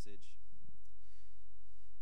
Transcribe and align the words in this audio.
message. 0.00 0.32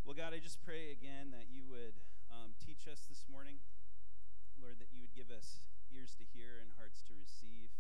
Well, 0.07 0.15
God, 0.15 0.31
I 0.31 0.39
just 0.39 0.63
pray 0.63 0.95
again 0.95 1.35
that 1.35 1.51
you 1.51 1.67
would 1.67 1.99
um, 2.31 2.55
teach 2.63 2.87
us 2.87 3.11
this 3.11 3.27
morning. 3.27 3.59
Lord, 4.55 4.79
that 4.79 4.95
you 4.95 5.03
would 5.03 5.19
give 5.19 5.35
us 5.35 5.67
ears 5.91 6.15
to 6.23 6.25
hear 6.31 6.63
and 6.63 6.71
hearts 6.79 7.03
to 7.11 7.19
receive. 7.19 7.75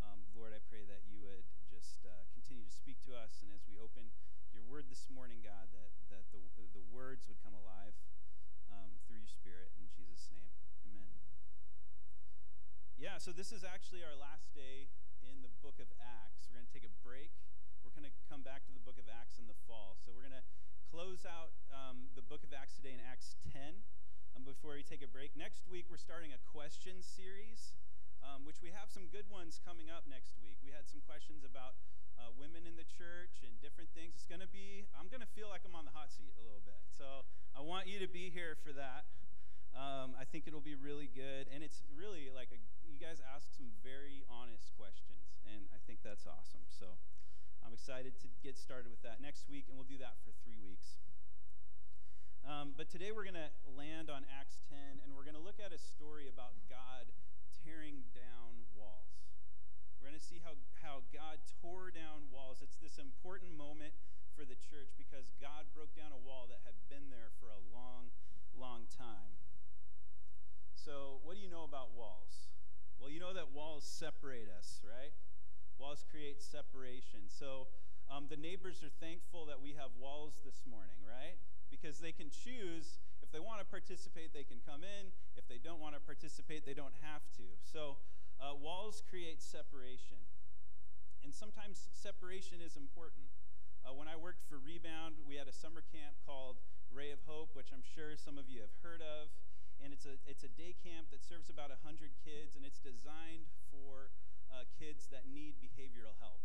Um, 0.00 0.24
Lord, 0.32 0.56
I 0.56 0.64
pray 0.64 0.88
that 0.88 1.04
you 1.04 1.20
would 1.20 1.44
just 1.68 2.08
uh, 2.08 2.24
continue 2.32 2.64
to 2.64 2.72
speak 2.72 3.04
to 3.04 3.12
us. 3.12 3.44
And 3.44 3.52
as 3.52 3.68
we 3.68 3.76
open 3.76 4.08
your 4.56 4.64
word 4.64 4.88
this 4.88 5.12
morning, 5.12 5.44
God, 5.44 5.68
that, 5.76 5.92
that 6.08 6.24
the, 6.32 6.40
the 6.56 6.84
words 6.88 7.28
would 7.28 7.36
come 7.44 7.52
alive 7.52 7.92
um, 8.72 8.96
through 9.04 9.20
your 9.20 9.28
spirit. 9.28 9.76
In 9.76 9.92
Jesus' 9.92 10.32
name, 10.32 10.56
amen. 10.88 11.20
Yeah, 12.96 13.20
so 13.20 13.28
this 13.28 13.52
is 13.52 13.60
actually 13.60 14.00
our 14.00 14.16
last 14.16 14.56
day 14.56 14.88
in 15.20 15.44
the 15.44 15.52
book 15.60 15.76
of 15.76 15.92
Acts. 16.00 16.48
We're 16.48 16.64
going 16.64 16.64
to 16.64 16.72
take 16.72 16.88
a 16.88 16.96
break. 17.04 17.28
We're 17.84 17.92
going 17.92 18.08
to 18.08 18.16
come 18.32 18.40
back 18.40 18.64
to 18.64 18.72
the 18.72 18.80
book 18.80 18.96
of 18.96 19.04
Acts 19.12 19.36
in 19.36 19.44
the 19.44 19.58
fall. 19.68 19.92
So 20.00 20.08
we're 20.16 20.24
going 20.24 20.40
to 20.40 20.46
close 20.88 21.28
out 21.28 21.52
um, 21.68 22.08
the 22.16 22.24
book 22.24 22.40
of 22.40 22.48
Acts 22.56 22.80
today 22.80 22.96
in 22.96 23.02
Acts 23.04 23.36
10 23.52 23.84
um, 24.32 24.40
before 24.40 24.72
we 24.72 24.80
take 24.80 25.04
a 25.04 25.10
break. 25.12 25.36
Next 25.36 25.68
week, 25.68 25.92
we're 25.92 26.00
starting 26.00 26.32
a 26.32 26.40
question 26.48 27.04
series, 27.04 27.76
um, 28.24 28.48
which 28.48 28.64
we 28.64 28.72
have 28.72 28.88
some 28.88 29.12
good 29.12 29.28
ones 29.28 29.60
coming 29.60 29.92
up 29.92 30.08
next 30.08 30.40
week. 30.40 30.56
We 30.64 30.72
had 30.72 30.88
some 30.88 31.04
questions 31.04 31.44
about 31.44 31.76
uh, 32.16 32.32
women 32.32 32.64
in 32.64 32.80
the 32.80 32.88
church 32.88 33.44
and 33.44 33.52
different 33.60 33.92
things. 33.92 34.16
It's 34.16 34.24
going 34.24 34.40
to 34.40 34.48
be, 34.48 34.88
I'm 34.96 35.12
going 35.12 35.20
to 35.20 35.28
feel 35.36 35.52
like 35.52 35.60
I'm 35.68 35.76
on 35.76 35.84
the 35.84 35.92
hot 35.92 36.08
seat 36.08 36.32
a 36.40 36.44
little 36.44 36.64
bit. 36.64 36.80
So 36.88 37.28
I 37.52 37.60
want 37.60 37.84
you 37.84 38.00
to 38.00 38.08
be 38.08 38.32
here 38.32 38.56
for 38.64 38.72
that. 38.72 39.04
Um, 39.76 40.16
I 40.16 40.24
think 40.24 40.48
it'll 40.48 40.64
be 40.64 40.78
really 40.78 41.12
good. 41.12 41.52
And 41.52 41.60
it's 41.60 41.84
really 41.92 42.32
like 42.32 42.48
a, 42.48 42.58
you 42.88 42.96
guys 42.96 43.20
ask 43.20 43.52
some 43.52 43.76
very 43.84 44.24
honest 44.32 44.72
questions, 44.80 45.36
and 45.44 45.68
I 45.68 45.76
think 45.84 46.00
that's 46.00 46.24
awesome. 46.24 46.64
So 46.72 46.96
I'm 47.64 47.72
excited 47.72 48.14
to 48.20 48.28
get 48.44 48.60
started 48.60 48.92
with 48.92 49.00
that 49.02 49.24
next 49.24 49.48
week, 49.48 49.66
and 49.66 49.74
we'll 49.74 49.88
do 49.88 49.96
that 49.98 50.20
for 50.20 50.36
three 50.44 50.60
weeks. 50.60 51.00
Um, 52.44 52.76
but 52.76 52.92
today 52.92 53.08
we're 53.08 53.24
going 53.24 53.40
to 53.40 53.52
land 53.72 54.12
on 54.12 54.28
Acts 54.28 54.60
10, 54.68 54.76
and 55.00 55.16
we're 55.16 55.24
going 55.24 55.34
to 55.34 55.42
look 55.42 55.56
at 55.56 55.72
a 55.72 55.80
story 55.80 56.28
about 56.28 56.52
God 56.68 57.08
tearing 57.64 58.04
down 58.12 58.68
walls. 58.76 59.32
We're 59.98 60.12
going 60.12 60.20
to 60.20 60.22
see 60.22 60.44
how, 60.44 60.60
how 60.84 61.08
God 61.08 61.40
tore 61.64 61.88
down 61.88 62.28
walls. 62.28 62.60
It's 62.60 62.76
this 62.76 63.00
important 63.00 63.56
moment 63.56 63.96
for 64.36 64.44
the 64.44 64.60
church 64.60 64.92
because 65.00 65.32
God 65.40 65.64
broke 65.72 65.96
down 65.96 66.12
a 66.12 66.20
wall 66.20 66.44
that 66.52 66.60
had 66.68 66.76
been 66.92 67.08
there 67.08 67.32
for 67.40 67.48
a 67.48 67.60
long, 67.72 68.12
long 68.52 68.84
time. 68.92 69.34
So, 70.84 71.24
what 71.24 71.32
do 71.32 71.40
you 71.40 71.48
know 71.48 71.64
about 71.64 71.96
walls? 71.96 72.52
Well, 73.00 73.08
you 73.08 73.16
know 73.16 73.32
that 73.32 73.56
walls 73.56 73.88
separate 73.88 74.52
us, 74.52 74.84
right? 74.84 75.16
Walls 75.80 76.04
create 76.04 76.44
separation. 76.44 77.24
So, 77.32 77.68
um, 78.12 78.28
the 78.28 78.36
neighbors 78.36 78.84
are 78.84 78.92
thankful 79.00 79.48
that 79.48 79.64
we 79.64 79.72
have 79.80 79.96
walls 79.96 80.44
this 80.44 80.60
morning, 80.68 81.00
right? 81.00 81.40
Because 81.72 82.04
they 82.04 82.12
can 82.12 82.28
choose 82.28 83.00
if 83.24 83.32
they 83.32 83.40
want 83.40 83.64
to 83.64 83.68
participate, 83.68 84.36
they 84.36 84.44
can 84.44 84.60
come 84.60 84.84
in. 84.84 85.08
If 85.40 85.48
they 85.48 85.56
don't 85.56 85.80
want 85.80 85.96
to 85.96 86.04
participate, 86.04 86.68
they 86.68 86.76
don't 86.76 86.96
have 87.00 87.24
to. 87.40 87.48
So, 87.64 87.96
uh, 88.36 88.52
walls 88.52 89.00
create 89.08 89.40
separation. 89.40 90.20
And 91.24 91.32
sometimes 91.32 91.88
separation 91.96 92.60
is 92.60 92.76
important. 92.76 93.24
Uh, 93.80 93.96
when 93.96 94.04
I 94.04 94.20
worked 94.20 94.44
for 94.44 94.60
Rebound, 94.60 95.16
we 95.24 95.40
had 95.40 95.48
a 95.48 95.56
summer 95.56 95.80
camp 95.80 96.12
called 96.28 96.60
Ray 96.92 97.08
of 97.08 97.24
Hope, 97.24 97.56
which 97.56 97.72
I'm 97.72 97.84
sure 97.96 98.12
some 98.20 98.36
of 98.36 98.52
you 98.52 98.60
have 98.60 98.76
heard 98.84 99.00
of 99.00 99.32
and 99.84 99.92
it's 99.92 100.08
a, 100.08 100.16
it's 100.24 100.40
a 100.48 100.52
day 100.56 100.72
camp 100.80 101.12
that 101.12 101.20
serves 101.20 101.52
about 101.52 101.68
100 101.68 102.16
kids, 102.22 102.54
and 102.54 102.62
it's 102.62 102.78
designed 102.78 103.44
for 103.68 104.08
uh, 104.48 104.64
kids 104.80 105.10
that 105.10 105.26
need 105.26 105.60
behavioral 105.60 106.16
help. 106.24 106.40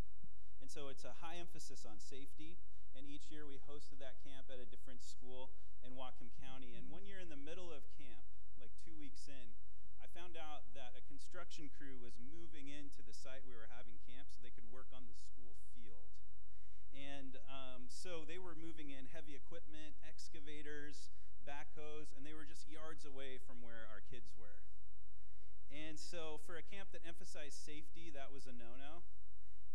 And 0.60 0.68
so 0.68 0.92
it's 0.92 1.08
a 1.08 1.16
high 1.24 1.40
emphasis 1.40 1.88
on 1.88 2.04
safety, 2.04 2.60
and 2.92 3.08
each 3.08 3.32
year 3.32 3.46
we 3.46 3.62
hosted 3.64 4.04
that 4.04 4.20
camp 4.26 4.52
at 4.52 4.60
a 4.60 4.68
different 4.68 5.00
school 5.00 5.56
in 5.86 5.96
Whatcom 5.96 6.28
County. 6.36 6.76
And 6.76 6.92
one 6.92 7.08
year 7.08 7.24
in 7.24 7.32
the 7.32 7.40
middle 7.40 7.72
of 7.72 7.88
camp, 7.96 8.28
like 8.60 8.76
two 8.84 8.98
weeks 9.00 9.32
in, 9.32 9.56
I 10.04 10.12
found 10.12 10.36
out 10.36 10.68
that 10.76 11.00
a 11.00 11.04
construction 11.08 11.72
crew 11.72 11.96
was 11.96 12.20
moving 12.20 12.68
into 12.68 13.00
the 13.00 13.16
site 13.16 13.48
we 13.48 13.56
were 13.56 13.72
having 13.72 13.96
camp 14.04 14.28
so 14.28 14.44
they 14.44 14.52
could 14.52 14.68
work 14.68 14.92
on 14.92 15.08
the 15.08 15.16
school 15.16 15.56
field. 15.72 16.12
And 16.92 17.40
um, 17.48 17.88
so 17.88 18.28
they 18.28 18.42
were 18.42 18.58
moving 18.58 18.92
in 18.92 19.08
heavy 19.16 19.32
equipment, 19.32 19.96
excavators, 20.04 21.14
backhoes, 21.50 22.14
and 22.14 22.22
they 22.22 22.38
were 22.38 22.46
just 22.46 22.70
yards 22.70 23.10
away 23.10 23.42
from 23.42 23.66
where 23.66 23.90
our 23.90 24.06
kids 24.06 24.30
were. 24.38 24.62
And 25.74 25.98
so, 25.98 26.42
for 26.46 26.58
a 26.58 26.66
camp 26.66 26.94
that 26.94 27.02
emphasized 27.06 27.59
safety, 27.70 28.10
that 28.18 28.34
was 28.34 28.50
a 28.50 28.56
no 28.58 28.74
no. 28.82 29.06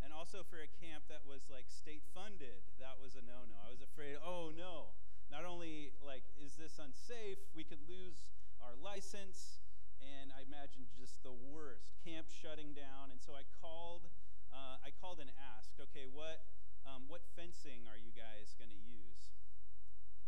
And 0.03 0.11
also 0.11 0.43
for 0.43 0.59
a 0.59 0.67
camp 0.83 1.07
that 1.07 1.23
was 1.23 1.47
like 1.47 1.71
state 1.71 2.03
funded, 2.11 2.67
that 2.83 2.99
was 2.99 3.15
a 3.15 3.23
no 3.23 3.47
no. 3.47 3.55
I 3.63 3.71
was 3.71 3.79
afraid, 3.79 4.19
oh 4.19 4.51
no, 4.51 4.99
not 5.31 5.47
only 5.47 5.95
like 6.03 6.27
is 6.43 6.59
this 6.59 6.83
unsafe, 6.83 7.39
we 7.55 7.63
could 7.63 7.79
lose 7.87 8.27
our 8.59 8.75
license, 8.75 9.63
and 10.03 10.35
I 10.35 10.43
imagined 10.43 10.91
just 10.99 11.23
the 11.23 11.31
worst 11.33 11.95
camp 12.03 12.27
shutting 12.35 12.75
down. 12.75 13.15
And 13.15 13.23
so 13.23 13.39
I 13.39 13.47
called, 13.63 14.11
uh, 14.51 14.83
I 14.83 14.91
called 14.99 15.23
and 15.23 15.31
asked, 15.55 15.79
okay, 15.79 16.11
what, 16.11 16.43
um, 16.83 17.07
what 17.07 17.23
fencing 17.39 17.87
are 17.87 18.01
you 18.01 18.11
guys 18.11 18.59
going 18.59 18.75
to 18.75 18.83
use? 18.83 18.95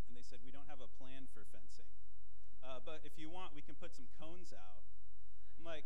and 0.07 0.15
they 0.15 0.25
said, 0.25 0.41
We 0.41 0.55
don't 0.55 0.71
have 0.71 0.81
a 0.81 0.89
plan 0.97 1.29
for 1.35 1.45
fencing. 1.53 1.91
Uh, 2.65 2.81
but 2.81 3.05
if 3.05 3.21
you 3.21 3.29
want, 3.29 3.53
we 3.53 3.61
can 3.61 3.77
put 3.77 3.93
some 3.93 4.09
cones 4.17 4.57
out. 4.57 4.81
I'm 5.61 5.67
like, 5.69 5.85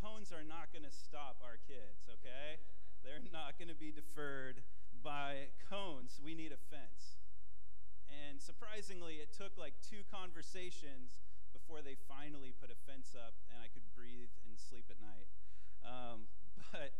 Cones 0.00 0.32
are 0.32 0.42
not 0.42 0.72
going 0.72 0.84
to 0.88 0.90
stop 0.90 1.36
our 1.44 1.60
kids, 1.68 2.08
okay? 2.08 2.56
They're 3.04 3.20
not 3.32 3.60
going 3.60 3.68
to 3.68 3.76
be 3.76 3.92
deferred 3.92 4.64
by 5.04 5.52
cones. 5.68 6.20
We 6.24 6.34
need 6.34 6.52
a 6.52 6.60
fence. 6.72 7.20
And 8.08 8.40
surprisingly, 8.40 9.20
it 9.20 9.32
took 9.36 9.56
like 9.60 9.76
two 9.84 10.02
conversations 10.08 11.20
before 11.52 11.84
they 11.84 11.96
finally 12.08 12.52
put 12.56 12.72
a 12.72 12.78
fence 12.88 13.12
up 13.14 13.36
and 13.52 13.60
I 13.60 13.68
could 13.68 13.84
breathe 13.94 14.32
and 14.48 14.56
sleep 14.56 14.88
at 14.90 14.98
night. 15.00 15.28
Um, 15.84 16.28
but 16.72 16.92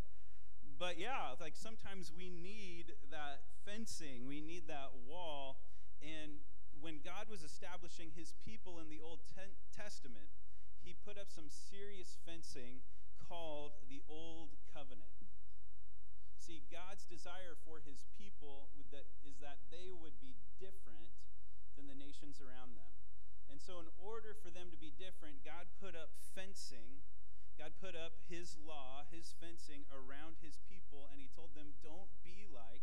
but 0.79 0.99
yeah, 0.99 1.37
like 1.41 1.57
sometimes 1.57 2.13
we 2.17 2.31
need 2.31 2.97
that 3.11 3.45
fencing, 3.65 4.25
we 4.27 4.41
need 4.41 4.69
that 4.69 4.97
wall 5.09 5.61
and 6.01 6.41
when 6.81 7.01
God 7.05 7.29
was 7.29 7.45
establishing 7.45 8.11
his 8.17 8.33
people 8.45 8.81
in 8.81 8.89
the 8.89 9.01
Old 9.05 9.21
Testament, 9.77 10.33
he 10.85 10.97
put 11.05 11.17
up 11.19 11.31
some 11.31 11.49
serious 11.49 12.19
fencing 12.25 12.83
called 13.17 13.79
the 13.87 14.03
Old 14.09 14.59
Covenant. 14.73 15.11
See, 16.41 16.67
God's 16.73 17.07
desire 17.07 17.55
for 17.63 17.79
his 17.79 18.09
people 18.19 18.73
is 18.75 18.91
that 18.91 19.71
they 19.71 19.95
would 19.95 20.19
be 20.19 20.35
different 20.59 21.15
than 21.79 21.87
the 21.87 21.95
nations 21.95 22.43
around 22.43 22.75
them. 22.75 22.91
And 23.47 23.63
so, 23.63 23.79
in 23.79 23.91
order 23.99 24.35
for 24.35 24.51
them 24.51 24.71
to 24.75 24.79
be 24.79 24.91
different, 24.91 25.47
God 25.47 25.71
put 25.79 25.95
up 25.95 26.11
fencing. 26.35 27.07
God 27.55 27.77
put 27.77 27.93
up 27.93 28.17
his 28.27 28.57
law, 28.57 29.05
his 29.13 29.37
fencing 29.37 29.85
around 29.93 30.41
his 30.41 30.59
people, 30.65 31.13
and 31.13 31.21
he 31.21 31.29
told 31.29 31.53
them, 31.53 31.77
Don't 31.85 32.09
be 32.25 32.49
like 32.49 32.83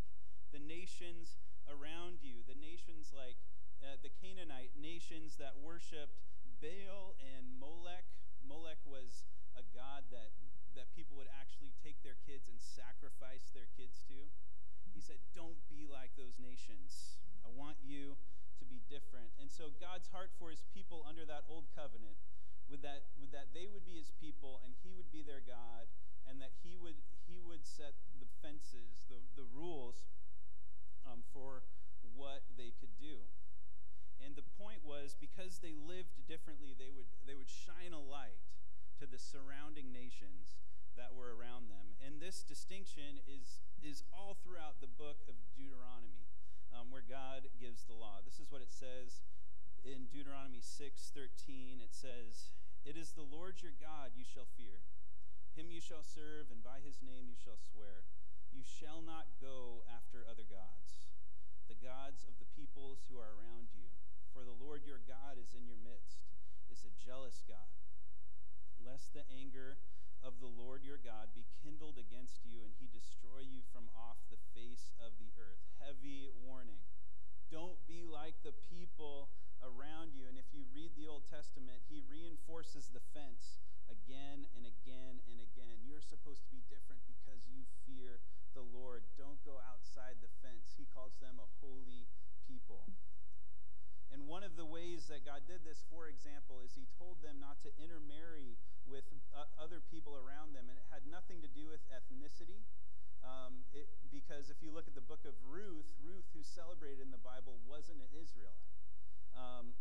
the 0.53 0.61
nations 0.61 1.35
around 1.67 2.21
you, 2.21 2.45
the 2.45 2.55
nations 2.55 3.11
like 3.11 3.41
uh, 3.81 3.97
the 3.99 4.13
Canaanite 4.13 4.77
nations 4.77 5.35
that 5.41 5.57
worshiped 5.59 6.21
Baal 6.61 7.13
and 7.21 7.45
Molech. 7.61 8.05
Molech 8.41 8.81
was 8.87 9.25
a 9.53 9.63
god 9.73 10.07
that, 10.09 10.33
that 10.73 10.89
people 10.97 11.17
would 11.17 11.29
actually 11.37 11.73
take 11.83 12.01
their 12.01 12.17
kids 12.25 12.49
and 12.49 12.57
sacrifice 12.57 13.49
their 13.53 13.69
kids 13.77 14.01
to. 14.09 14.29
He 14.93 15.01
said, 15.01 15.21
Don't 15.37 15.61
be 15.69 15.85
like 15.85 16.17
those 16.17 16.37
nations. 16.41 17.21
I 17.45 17.49
want 17.53 17.77
you 17.85 18.17
to 18.57 18.65
be 18.65 18.81
different. 18.89 19.29
And 19.37 19.51
so 19.53 19.69
God's 19.77 20.09
heart 20.09 20.33
for 20.41 20.49
his 20.49 20.65
people 20.73 21.05
under 21.05 21.25
that 21.29 21.45
old 21.45 21.69
covenant 21.77 22.17
would 22.67 22.81
that, 22.81 23.13
would 23.21 23.31
that 23.31 23.53
they 23.53 23.69
would 23.69 23.85
be 23.85 23.95
his 23.95 24.11
people 24.19 24.59
and 24.65 24.73
he 24.83 24.91
would 24.91 25.07
be 25.13 25.21
their 25.23 25.45
God 25.45 25.87
and 26.27 26.41
that 26.41 26.51
he 26.65 26.75
would, 26.75 26.99
he 27.29 27.39
would 27.39 27.63
set 27.63 27.95
the 28.19 28.27
fences, 28.43 28.99
the, 29.07 29.23
the 29.39 29.47
rules 29.47 30.09
um, 31.07 31.23
for 31.31 31.63
what 32.17 32.43
they 32.57 32.75
could 32.81 32.91
do. 32.99 33.23
And 34.23 34.35
the 34.35 34.45
point 34.57 34.81
was 34.83 35.15
because 35.17 35.59
they 35.61 35.77
lived 35.77 36.25
differently, 36.27 36.73
they 36.73 36.89
would, 36.89 37.07
they 37.25 37.37
would 37.37 37.49
shine 37.49 37.93
a 37.93 38.01
light 38.01 38.41
to 38.97 39.05
the 39.05 39.21
surrounding 39.21 39.93
nations 39.93 40.57
that 40.97 41.13
were 41.13 41.37
around 41.37 41.69
them. 41.69 41.93
And 42.01 42.17
this 42.17 42.41
distinction 42.41 43.21
is, 43.29 43.61
is 43.85 44.01
all 44.09 44.37
throughout 44.41 44.81
the 44.81 44.89
book 44.89 45.21
of 45.29 45.37
Deuteronomy, 45.53 46.25
um, 46.73 46.89
where 46.89 47.05
God 47.05 47.45
gives 47.61 47.85
the 47.85 47.93
law. 47.93 48.19
This 48.25 48.41
is 48.41 48.49
what 48.49 48.65
it 48.65 48.73
says 48.73 49.21
in 49.85 50.09
Deuteronomy 50.11 50.59
6:13. 50.59 51.79
It 51.79 51.93
says, 51.93 52.51
"It 52.83 52.97
is 52.97 53.13
the 53.13 53.23
Lord 53.23 53.61
your 53.61 53.71
God 53.79 54.11
you 54.15 54.25
shall 54.25 54.45
fear. 54.57 54.81
Him 55.55 55.71
you 55.71 55.81
shall 55.81 56.03
serve, 56.03 56.51
and 56.51 56.61
by 56.61 56.81
his 56.81 57.01
name 57.01 57.29
you 57.29 57.35
shall 57.35 57.57
swear. 57.57 58.03
You 58.53 58.61
shall 58.61 59.01
not 59.01 59.25
go 59.41 59.83
after 59.89 60.25
other 60.27 60.43
gods, 60.43 61.01
the 61.67 61.75
gods 61.75 62.25
of 62.25 62.37
the 62.37 62.45
peoples 62.45 63.05
who 63.09 63.17
are 63.17 63.33
around 63.33 63.73
you. 63.73 63.89
For 64.33 64.43
the 64.43 64.53
Lord 64.53 64.85
your 64.85 64.99
God 64.99 65.37
is 65.37 65.53
in 65.53 65.65
your 65.65 65.77
midst, 65.77 66.21
is 66.69 66.85
a 66.85 66.93
jealous 66.93 67.41
God. 67.47 67.73
Lest 68.77 69.13
the 69.13 69.25
anger 69.33 69.79
of 70.21 70.39
the 70.39 70.47
Lord 70.51 70.83
your 70.83 70.97
God 71.01 71.33
be 71.33 71.45
kindled 71.63 71.97
against 71.97 72.45
you, 72.45 72.61
and 72.61 72.73
he 72.77 72.85
destroy 72.85 73.41
you 73.41 73.65
from 73.73 73.89
off 73.97 74.21
the 74.29 74.41
face 74.53 74.93
of 75.01 75.17
the 75.17 75.33
earth. 75.41 75.65
Heavy 75.81 76.17
And 94.17 94.25
one 94.25 94.41
of 94.41 94.57
the 94.57 94.65
ways 94.65 95.05
that 95.13 95.21
God 95.21 95.45
did 95.45 95.61
this, 95.61 95.85
for 95.93 96.09
example, 96.09 96.65
is 96.65 96.73
He 96.73 96.89
told 96.97 97.21
them 97.21 97.37
not 97.37 97.61
to 97.61 97.69
intermarry 97.77 98.57
with 98.89 99.05
uh, 99.29 99.45
other 99.61 99.77
people 99.93 100.17
around 100.17 100.57
them. 100.57 100.65
And 100.65 100.73
it 100.73 100.89
had 100.89 101.05
nothing 101.05 101.37
to 101.45 101.49
do 101.53 101.69
with 101.69 101.85
ethnicity. 101.93 102.65
Um, 103.21 103.61
it, 103.77 103.85
because 104.09 104.49
if 104.49 104.57
you 104.65 104.73
look 104.73 104.89
at 104.89 104.97
the 104.97 105.05
book 105.05 105.21
of 105.29 105.37
Ruth, 105.45 105.85
Ruth, 106.01 106.25
who's 106.33 106.49
celebrated 106.49 107.05
in 107.05 107.13
the 107.13 107.21
Bible, 107.21 107.61
wasn't 107.69 108.01
an 108.01 108.09
Israelite. 108.17 108.65
Um, 109.37 109.77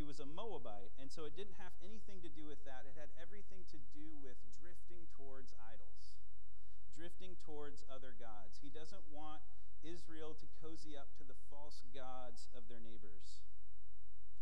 she 0.00 0.08
was 0.08 0.16
a 0.16 0.24
Moabite. 0.24 0.96
And 0.96 1.12
so 1.12 1.28
it 1.28 1.36
didn't 1.36 1.60
have 1.60 1.76
anything 1.84 2.24
to 2.24 2.32
do 2.32 2.48
with 2.48 2.64
that. 2.64 2.88
It 2.88 2.96
had 2.96 3.12
everything 3.20 3.68
to 3.68 3.76
do 3.92 4.16
with 4.16 4.40
drifting 4.56 5.04
towards 5.12 5.52
idols, 5.60 6.16
drifting 6.96 7.36
towards 7.44 7.84
other 7.92 8.16
gods. 8.16 8.64
He 8.64 8.72
doesn't 8.72 9.04
want 9.12 9.44
Israel 9.84 10.32
to 10.40 10.48
cozy 10.56 10.96
up 10.96 11.12
to 11.20 11.24
the 11.28 11.36
false 11.52 11.84
gods 11.92 12.48
of 12.56 12.64
their 12.72 12.80
neighbors. 12.80 13.44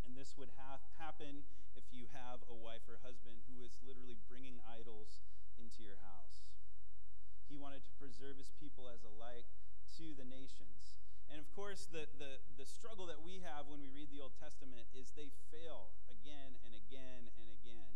And 0.07 0.15
this 0.15 0.39
would 0.39 0.55
ha- 0.55 0.79
happen 0.95 1.43
if 1.75 1.91
you 1.91 2.07
have 2.15 2.47
a 2.47 2.55
wife 2.55 2.87
or 2.87 3.03
husband 3.03 3.43
who 3.51 3.67
is 3.67 3.75
literally 3.83 4.23
bringing 4.31 4.63
idols 4.63 5.27
into 5.59 5.83
your 5.83 5.99
house. 6.07 6.47
He 7.51 7.59
wanted 7.59 7.83
to 7.83 7.99
preserve 7.99 8.39
his 8.39 8.55
people 8.63 8.87
as 8.87 9.03
a 9.03 9.11
light 9.11 9.51
to 9.99 10.15
the 10.15 10.23
nations. 10.23 11.03
And 11.29 11.37
of 11.41 11.49
course, 11.53 11.85
the, 11.93 12.09
the, 12.17 12.41
the 12.57 12.65
struggle 12.65 13.05
that 13.13 13.21
we 13.21 13.45
have 13.45 13.69
when 13.69 13.85
we 13.85 13.93
read 13.93 14.09
the 14.09 14.25
Old 14.25 14.37
Testament 14.41 14.89
is 14.97 15.13
they 15.13 15.29
fail 15.53 15.93
again 16.09 16.57
and 16.65 16.73
again 16.73 17.29
and 17.37 17.49
again. 17.53 17.93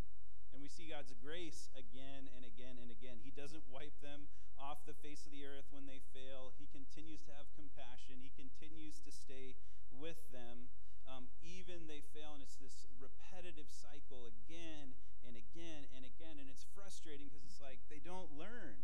And 0.53 0.61
we 0.61 0.69
see 0.69 0.93
God's 0.93 1.17
grace 1.17 1.73
again 1.73 2.29
and 2.37 2.45
again 2.45 2.77
and 2.77 2.93
again. 2.93 3.25
He 3.25 3.33
doesn't 3.33 3.65
wipe 3.73 3.97
them 4.05 4.29
off 4.61 4.85
the 4.85 4.93
face 5.01 5.25
of 5.25 5.33
the 5.33 5.49
earth 5.49 5.65
when 5.73 5.89
they 5.89 6.05
fail. 6.13 6.53
He 6.61 6.69
continues 6.69 7.25
to 7.25 7.33
have 7.33 7.49
compassion. 7.57 8.21
He 8.21 8.31
continues 8.37 9.01
to 9.09 9.11
stay 9.11 9.57
with 9.89 10.21
them. 10.29 10.69
Um, 11.09 11.33
even 11.43 11.89
they 11.89 12.05
fail, 12.15 12.37
and 12.37 12.45
it's 12.45 12.61
this 12.61 12.87
repetitive 13.01 13.67
cycle 13.67 14.29
again 14.29 14.95
and 15.27 15.35
again 15.35 15.89
and 15.97 16.05
again. 16.05 16.37
And 16.37 16.53
it's 16.53 16.69
frustrating 16.77 17.33
because 17.33 17.49
it's 17.49 17.65
like 17.65 17.81
they 17.89 17.99
don't 18.05 18.31
learn. 18.37 18.77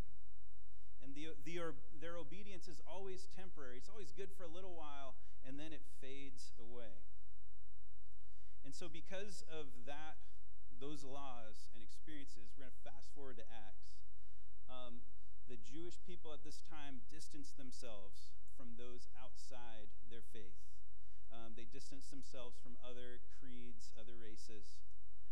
And 1.09 1.17
the, 1.17 1.33
the, 1.49 1.73
their 2.05 2.21
obedience 2.21 2.69
is 2.69 2.85
always 2.85 3.33
temporary. 3.33 3.81
It's 3.81 3.89
always 3.89 4.13
good 4.13 4.29
for 4.37 4.45
a 4.45 4.53
little 4.53 4.77
while, 4.77 5.17
and 5.41 5.57
then 5.57 5.73
it 5.73 5.81
fades 6.05 6.53
away. 6.61 7.01
And 8.61 8.77
so, 8.77 8.93
because 8.93 9.41
of 9.49 9.73
that, 9.89 10.21
those 10.77 11.09
laws 11.09 11.73
and 11.73 11.81
experiences, 11.81 12.53
we're 12.53 12.69
going 12.69 12.77
to 12.77 12.85
fast 12.85 13.09
forward 13.17 13.41
to 13.41 13.49
Acts. 13.49 13.97
Um, 14.69 15.01
the 15.49 15.57
Jewish 15.57 15.97
people 16.05 16.37
at 16.37 16.45
this 16.45 16.61
time 16.69 17.01
distanced 17.09 17.57
themselves 17.57 18.37
from 18.53 18.77
those 18.77 19.09
outside 19.17 19.89
their 20.13 20.29
faith. 20.29 20.61
Um, 21.33 21.57
they 21.57 21.65
distanced 21.65 22.13
themselves 22.13 22.61
from 22.61 22.77
other 22.85 23.25
creeds, 23.41 23.97
other 23.97 24.21
races. 24.21 24.77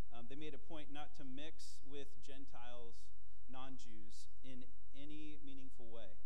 Um, 0.09 0.25
they 0.33 0.41
made 0.41 0.57
a 0.57 0.63
point 0.73 0.89
not 0.89 1.13
to 1.21 1.25
mix 1.29 1.85
with 1.85 2.09
Gentiles, 2.25 3.05
non 3.51 3.77
Jews, 3.77 4.31
in 4.45 4.65
any 4.95 5.39
meaningful 5.45 5.91
way. 5.91 6.19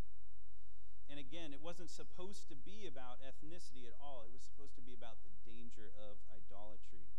And 1.10 1.18
again, 1.18 1.50
it 1.50 1.58
wasn't 1.58 1.90
supposed 1.90 2.46
to 2.48 2.56
be 2.56 2.86
about 2.86 3.18
ethnicity 3.18 3.82
at 3.82 3.98
all, 3.98 4.22
it 4.22 4.30
was 4.30 4.46
supposed 4.46 4.78
to 4.78 4.84
be 4.84 4.94
about 4.94 5.18
the 5.26 5.34
danger 5.42 5.90
of 5.98 6.22
idolatry. 6.30 7.10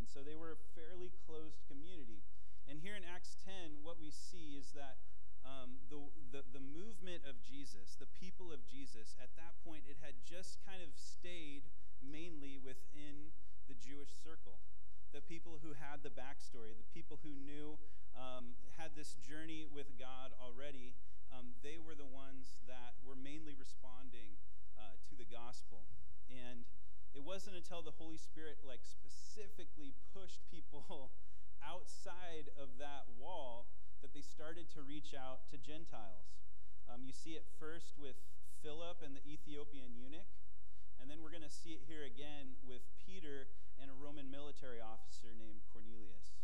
And 0.00 0.08
so 0.08 0.24
they 0.24 0.36
were 0.36 0.56
a 0.56 0.60
fairly 0.72 1.12
closed 1.28 1.60
community. 1.68 2.24
And 2.64 2.80
here 2.80 2.96
in 2.96 3.04
Acts 3.04 3.36
10, 3.44 3.84
what 3.84 4.00
we 4.00 4.10
see 4.10 4.56
is 4.56 4.72
that 4.72 4.96
um, 5.46 5.78
the, 5.92 6.00
the, 6.32 6.42
the 6.56 6.64
movement 6.64 7.22
of 7.22 7.38
Jesus, 7.38 7.94
the 8.00 8.10
people 8.10 8.50
of 8.50 8.66
Jesus, 8.66 9.14
at 9.22 9.30
that 9.38 9.54
point, 9.62 9.86
it 9.86 10.02
had 10.02 10.18
just 10.26 10.58
kind 10.66 10.82
of 10.82 10.90
stayed 10.98 11.70
mainly 12.02 12.58
within 12.58 13.30
the 13.70 13.76
Jewish 13.78 14.10
circle. 14.10 14.58
The 15.16 15.24
people 15.24 15.64
who 15.64 15.72
had 15.72 16.04
the 16.04 16.12
backstory, 16.12 16.76
the 16.76 16.92
people 16.92 17.16
who 17.24 17.32
knew, 17.32 17.80
um, 18.12 18.52
had 18.76 18.92
this 18.92 19.16
journey 19.24 19.64
with 19.64 19.96
God 19.96 20.36
already, 20.36 20.92
um, 21.32 21.56
they 21.64 21.80
were 21.80 21.96
the 21.96 22.04
ones 22.04 22.60
that 22.68 23.00
were 23.00 23.16
mainly 23.16 23.56
responding 23.56 24.36
uh, 24.76 25.00
to 25.08 25.16
the 25.16 25.24
gospel. 25.24 25.88
And 26.28 26.68
it 27.16 27.24
wasn't 27.24 27.56
until 27.56 27.80
the 27.80 27.96
Holy 27.96 28.20
Spirit, 28.20 28.60
like, 28.60 28.84
specifically 28.84 29.96
pushed 30.12 30.44
people 30.52 30.84
outside 31.64 32.52
of 32.52 32.76
that 32.76 33.08
wall 33.16 33.72
that 34.04 34.12
they 34.12 34.20
started 34.20 34.68
to 34.76 34.84
reach 34.84 35.16
out 35.16 35.48
to 35.48 35.56
Gentiles. 35.56 36.44
Um, 36.92 37.08
you 37.08 37.16
see 37.16 37.40
it 37.40 37.48
first 37.56 37.96
with 37.96 38.20
Philip 38.60 39.00
and 39.00 39.16
the 39.16 39.24
Ethiopian 39.24 39.96
eunuch, 39.96 40.28
and 41.00 41.08
then 41.08 41.24
we're 41.24 41.32
going 41.32 41.40
to 41.40 41.56
see 41.64 41.72
it 41.72 41.88
here 41.88 42.04
again 42.04 42.60
with 42.68 42.84
Peter 43.00 43.48
and 43.80 43.92
a 43.92 43.96
Roman 43.96 44.30
military 44.30 44.80
officer 44.80 45.32
named 45.36 45.64
Cornelius. 45.72 46.40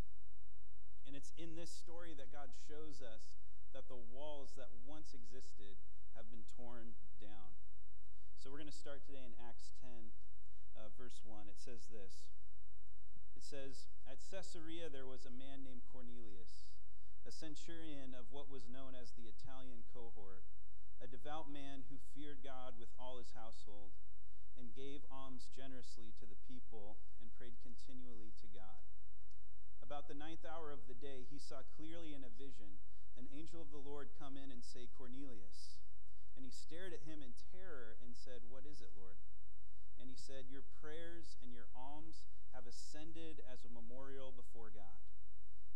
And 1.07 1.17
it's 1.17 1.33
in 1.37 1.57
this 1.57 1.73
story 1.73 2.15
that 2.17 2.33
God 2.33 2.53
shows 2.53 3.03
us 3.03 3.33
that 3.73 3.89
the 3.89 3.99
walls 3.99 4.53
that 4.57 4.73
once 4.85 5.17
existed 5.17 5.81
have 6.15 6.29
been 6.29 6.45
torn 6.57 6.95
down. 7.19 7.57
So 8.37 8.53
we're 8.53 8.61
going 8.61 8.73
to 8.73 8.75
start 8.75 9.07
today 9.07 9.25
in 9.25 9.33
Acts 9.39 9.73
10, 9.81 10.13
uh, 10.77 10.93
verse 10.99 11.23
1. 11.25 11.49
It 11.49 11.61
says 11.61 11.89
this 11.89 12.29
It 13.35 13.45
says, 13.45 13.89
At 14.05 14.21
Caesarea 14.21 14.93
there 14.93 15.09
was 15.09 15.25
a 15.25 15.33
man 15.33 15.65
named 15.65 15.89
Cornelius 15.89 16.73
a 17.27 17.31
centurion 17.31 18.15
of 18.19 18.27
what 18.35 18.51
was 18.51 18.67
known 18.67 18.99
as 18.99 19.15
the 19.15 19.31
Italian 19.31 19.87
cohort, 19.95 20.43
a 20.99 21.07
devout 21.07 21.51
man 21.51 21.87
who 21.87 21.99
feared 22.15 22.43
God 22.43 22.75
with 22.79 22.91
all 22.99 23.19
his 23.19 23.31
household, 23.35 23.95
and 24.63 24.71
gave 24.79 25.03
alms 25.11 25.51
generously 25.51 26.15
to 26.23 26.27
the 26.31 26.39
people 26.47 27.03
and 27.19 27.35
prayed 27.35 27.59
continually 27.67 28.31
to 28.39 28.47
God. 28.55 28.87
About 29.83 30.07
the 30.07 30.15
ninth 30.15 30.47
hour 30.47 30.71
of 30.71 30.87
the 30.87 30.95
day, 30.95 31.27
he 31.27 31.43
saw 31.43 31.67
clearly 31.75 32.15
in 32.15 32.23
a 32.23 32.31
vision 32.31 32.79
an 33.19 33.27
angel 33.35 33.59
of 33.59 33.75
the 33.75 33.83
Lord 33.83 34.15
come 34.15 34.39
in 34.39 34.55
and 34.55 34.63
say, 34.63 34.87
Cornelius. 34.95 35.83
And 36.39 36.47
he 36.47 36.55
stared 36.55 36.95
at 36.95 37.03
him 37.03 37.21
in 37.27 37.35
terror 37.51 37.99
and 38.01 38.15
said, 38.15 38.47
What 38.47 38.63
is 38.63 38.79
it, 38.79 38.95
Lord? 38.95 39.19
And 39.99 40.07
he 40.07 40.17
said, 40.17 40.47
Your 40.47 40.65
prayers 40.79 41.37
and 41.43 41.51
your 41.51 41.69
alms 41.75 42.23
have 42.55 42.65
ascended 42.65 43.43
as 43.45 43.67
a 43.67 43.75
memorial 43.75 44.31
before 44.31 44.71
God. 44.71 45.03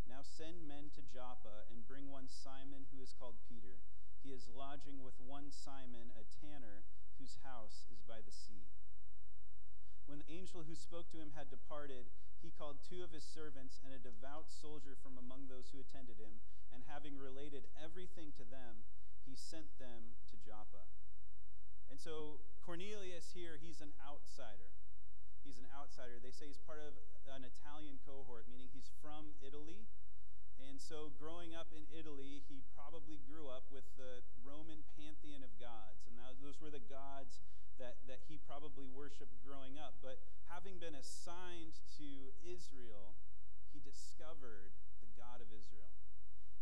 Now 0.07 0.23
send 0.23 0.63
men 0.63 0.89
to 0.95 1.03
Joppa 1.03 1.67
and 1.67 1.83
bring 1.85 2.07
one 2.07 2.31
Simon 2.31 2.87
who 2.89 3.03
is 3.03 3.11
called 3.11 3.35
Peter. 3.51 3.83
He 4.23 4.31
is 4.31 4.47
lodging 4.47 5.03
with 5.03 5.19
one 5.19 5.51
Simon, 5.51 6.09
a 6.15 6.23
tanner, 6.39 6.87
whose 7.17 7.41
house 7.43 7.85
is 7.91 8.01
by 8.05 8.21
the 8.23 8.31
sea. 8.31 8.69
When 10.07 10.23
the 10.23 10.31
angel 10.31 10.63
who 10.63 10.73
spoke 10.73 11.11
to 11.11 11.19
him 11.19 11.35
had 11.35 11.51
departed, 11.51 12.07
he 12.39 12.53
called 12.53 12.79
two 12.79 13.03
of 13.03 13.11
his 13.11 13.27
servants 13.27 13.81
and 13.83 13.91
a 13.91 13.99
devout 13.99 14.47
soldier 14.47 14.95
from 14.95 15.19
among 15.19 15.51
those 15.51 15.73
who 15.73 15.83
attended 15.83 16.21
him, 16.21 16.39
and 16.71 16.87
having 16.87 17.19
related 17.19 17.67
everything 17.75 18.31
to 18.39 18.45
them, 18.47 18.87
he 19.27 19.35
sent 19.35 19.67
them 19.81 20.15
to 20.31 20.39
Joppa. 20.39 20.87
And 21.91 21.99
so 21.99 22.39
Cornelius 22.63 23.35
here, 23.35 23.59
he's 23.59 23.79
an 23.83 23.91
outsider. 23.99 24.71
He's 25.43 25.59
an 25.59 25.67
outsider. 25.71 26.19
They 26.19 26.35
say 26.35 26.47
he's 26.47 26.59
part 26.59 26.79
of 26.79 26.95
an 27.27 27.43
Italian 27.43 27.99
cohort, 28.03 28.47
meaning 28.51 28.67
he's 28.71 28.91
from 28.99 29.35
Italy. 29.39 29.87
And 30.65 30.81
so, 30.81 31.13
growing 31.21 31.53
up 31.53 31.69
in 31.69 31.85
Italy, 31.93 32.41
he 32.49 32.65
probably 32.73 33.21
grew 33.29 33.45
up 33.49 33.69
with 33.69 33.85
the 33.97 34.25
Roman 34.41 34.81
pantheon 34.97 35.45
of 35.45 35.53
gods. 35.61 36.05
And 36.09 36.17
that, 36.17 36.37
those 36.41 36.57
were 36.57 36.73
the 36.73 36.83
gods 36.89 37.45
that, 37.77 38.01
that 38.09 38.25
he 38.25 38.41
probably 38.41 38.89
worshiped 38.89 39.37
growing 39.45 39.77
up. 39.77 39.97
But 40.01 40.17
having 40.49 40.81
been 40.81 40.97
assigned 40.97 41.77
to 42.01 42.09
Israel, 42.41 43.17
he 43.69 43.79
discovered 43.81 44.73
the 45.01 45.09
God 45.13 45.41
of 45.41 45.49
Israel. 45.53 45.93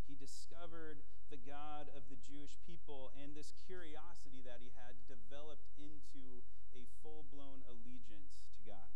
He 0.05 0.13
discovered 0.13 1.01
the 1.33 1.41
God 1.41 1.89
of 1.97 2.05
the 2.11 2.19
Jewish 2.21 2.53
people, 2.67 3.09
and 3.17 3.33
this 3.33 3.55
curiosity 3.65 4.45
that 4.45 4.61
he 4.61 4.69
had 4.77 4.93
developed 5.09 5.65
into 5.81 6.45
a 6.77 6.85
full 7.01 7.25
blown 7.33 7.65
allegiance 7.65 8.43
to 8.53 8.59
God. 8.69 8.93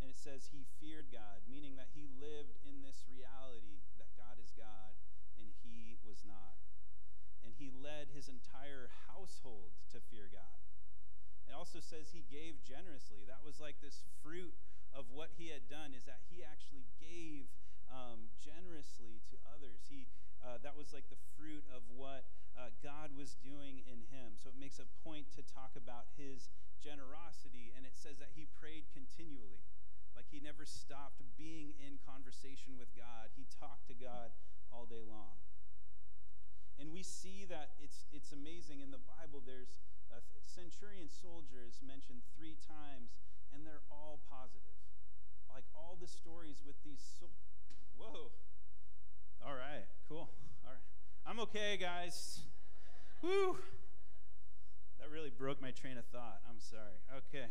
And 0.00 0.08
it 0.08 0.16
says 0.16 0.48
he 0.48 0.64
feared 0.80 1.12
God, 1.12 1.44
meaning 1.44 1.76
that 1.76 1.92
he 1.92 2.08
lived 2.08 2.56
in 2.64 2.80
this 2.80 3.04
reality 3.04 3.84
that 4.00 4.08
God 4.16 4.40
is 4.40 4.52
God 4.56 4.96
and 5.36 5.52
he 5.60 6.00
was 6.00 6.24
not. 6.24 6.56
And 7.44 7.52
he 7.56 7.68
led 7.68 8.12
his 8.12 8.28
entire 8.28 8.88
household 9.08 9.76
to 9.92 10.00
fear 10.12 10.28
God. 10.32 10.60
It 11.48 11.56
also 11.56 11.80
says 11.80 12.12
he 12.12 12.24
gave 12.30 12.62
generously. 12.64 13.26
That 13.26 13.44
was 13.44 13.60
like 13.60 13.80
this 13.80 14.04
fruit 14.22 14.54
of 14.94 15.10
what 15.10 15.34
he 15.34 15.50
had 15.50 15.66
done, 15.66 15.94
is 15.94 16.06
that 16.06 16.22
he 16.30 16.46
actually 16.46 16.86
gave 16.98 17.50
um, 17.90 18.30
generously 18.38 19.18
to 19.30 19.36
others. 19.50 19.90
He, 19.90 20.06
uh, 20.42 20.62
that 20.62 20.78
was 20.78 20.94
like 20.94 21.10
the 21.10 21.18
fruit 21.34 21.66
of 21.70 21.82
what 21.90 22.26
uh, 22.54 22.70
God 22.82 23.10
was 23.18 23.34
doing 23.42 23.82
in 23.86 24.06
him. 24.14 24.38
So 24.38 24.50
it 24.50 24.58
makes 24.58 24.78
a 24.78 24.86
point 25.02 25.30
to 25.34 25.42
talk 25.42 25.74
about 25.74 26.06
his 26.14 26.50
generosity, 26.78 27.74
and 27.74 27.82
it 27.82 27.98
says 27.98 28.18
that 28.22 28.32
he 28.38 28.46
prayed 28.58 28.86
continually. 28.94 29.62
Like 30.20 30.28
he 30.28 30.44
never 30.44 30.68
stopped 30.68 31.24
being 31.40 31.72
in 31.80 31.96
conversation 32.04 32.76
with 32.76 32.92
God. 32.92 33.32
He 33.40 33.48
talked 33.48 33.88
to 33.88 33.96
God 33.96 34.28
all 34.68 34.84
day 34.84 35.00
long. 35.00 35.40
And 36.76 36.92
we 36.92 37.00
see 37.00 37.48
that 37.48 37.72
it's, 37.80 38.04
it's 38.12 38.28
amazing 38.28 38.84
in 38.84 38.92
the 38.92 39.00
Bible. 39.00 39.40
There's 39.40 39.72
a 40.12 40.20
centurion 40.44 41.08
centurion 41.08 41.08
soldier 41.08 41.64
is 41.64 41.80
mentioned 41.80 42.20
three 42.36 42.60
times, 42.68 43.16
and 43.48 43.64
they're 43.64 43.80
all 43.88 44.20
positive. 44.28 44.76
Like 45.48 45.64
all 45.72 45.96
the 45.96 46.06
stories 46.06 46.60
with 46.68 46.76
these. 46.84 47.00
Sol- 47.00 47.32
Whoa. 47.96 48.28
All 49.40 49.56
right, 49.56 49.88
cool. 50.04 50.28
All 50.68 50.76
right. 50.76 50.84
I'm 51.24 51.40
okay, 51.48 51.80
guys. 51.80 52.44
Woo. 53.22 53.56
That 55.00 55.08
really 55.08 55.32
broke 55.32 55.62
my 55.62 55.70
train 55.70 55.96
of 55.96 56.04
thought. 56.12 56.44
I'm 56.44 56.60
sorry. 56.60 57.00
Okay. 57.24 57.48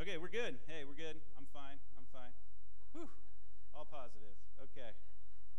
Okay, 0.00 0.16
we're 0.16 0.32
good. 0.32 0.56
Hey, 0.66 0.88
we're 0.88 0.96
good. 0.96 1.20
I'm 1.36 1.44
fine. 1.52 1.76
I'm 2.00 2.08
fine. 2.12 2.32
Whew. 2.96 3.08
All 3.76 3.84
positive. 3.84 4.34
Okay. 4.58 4.96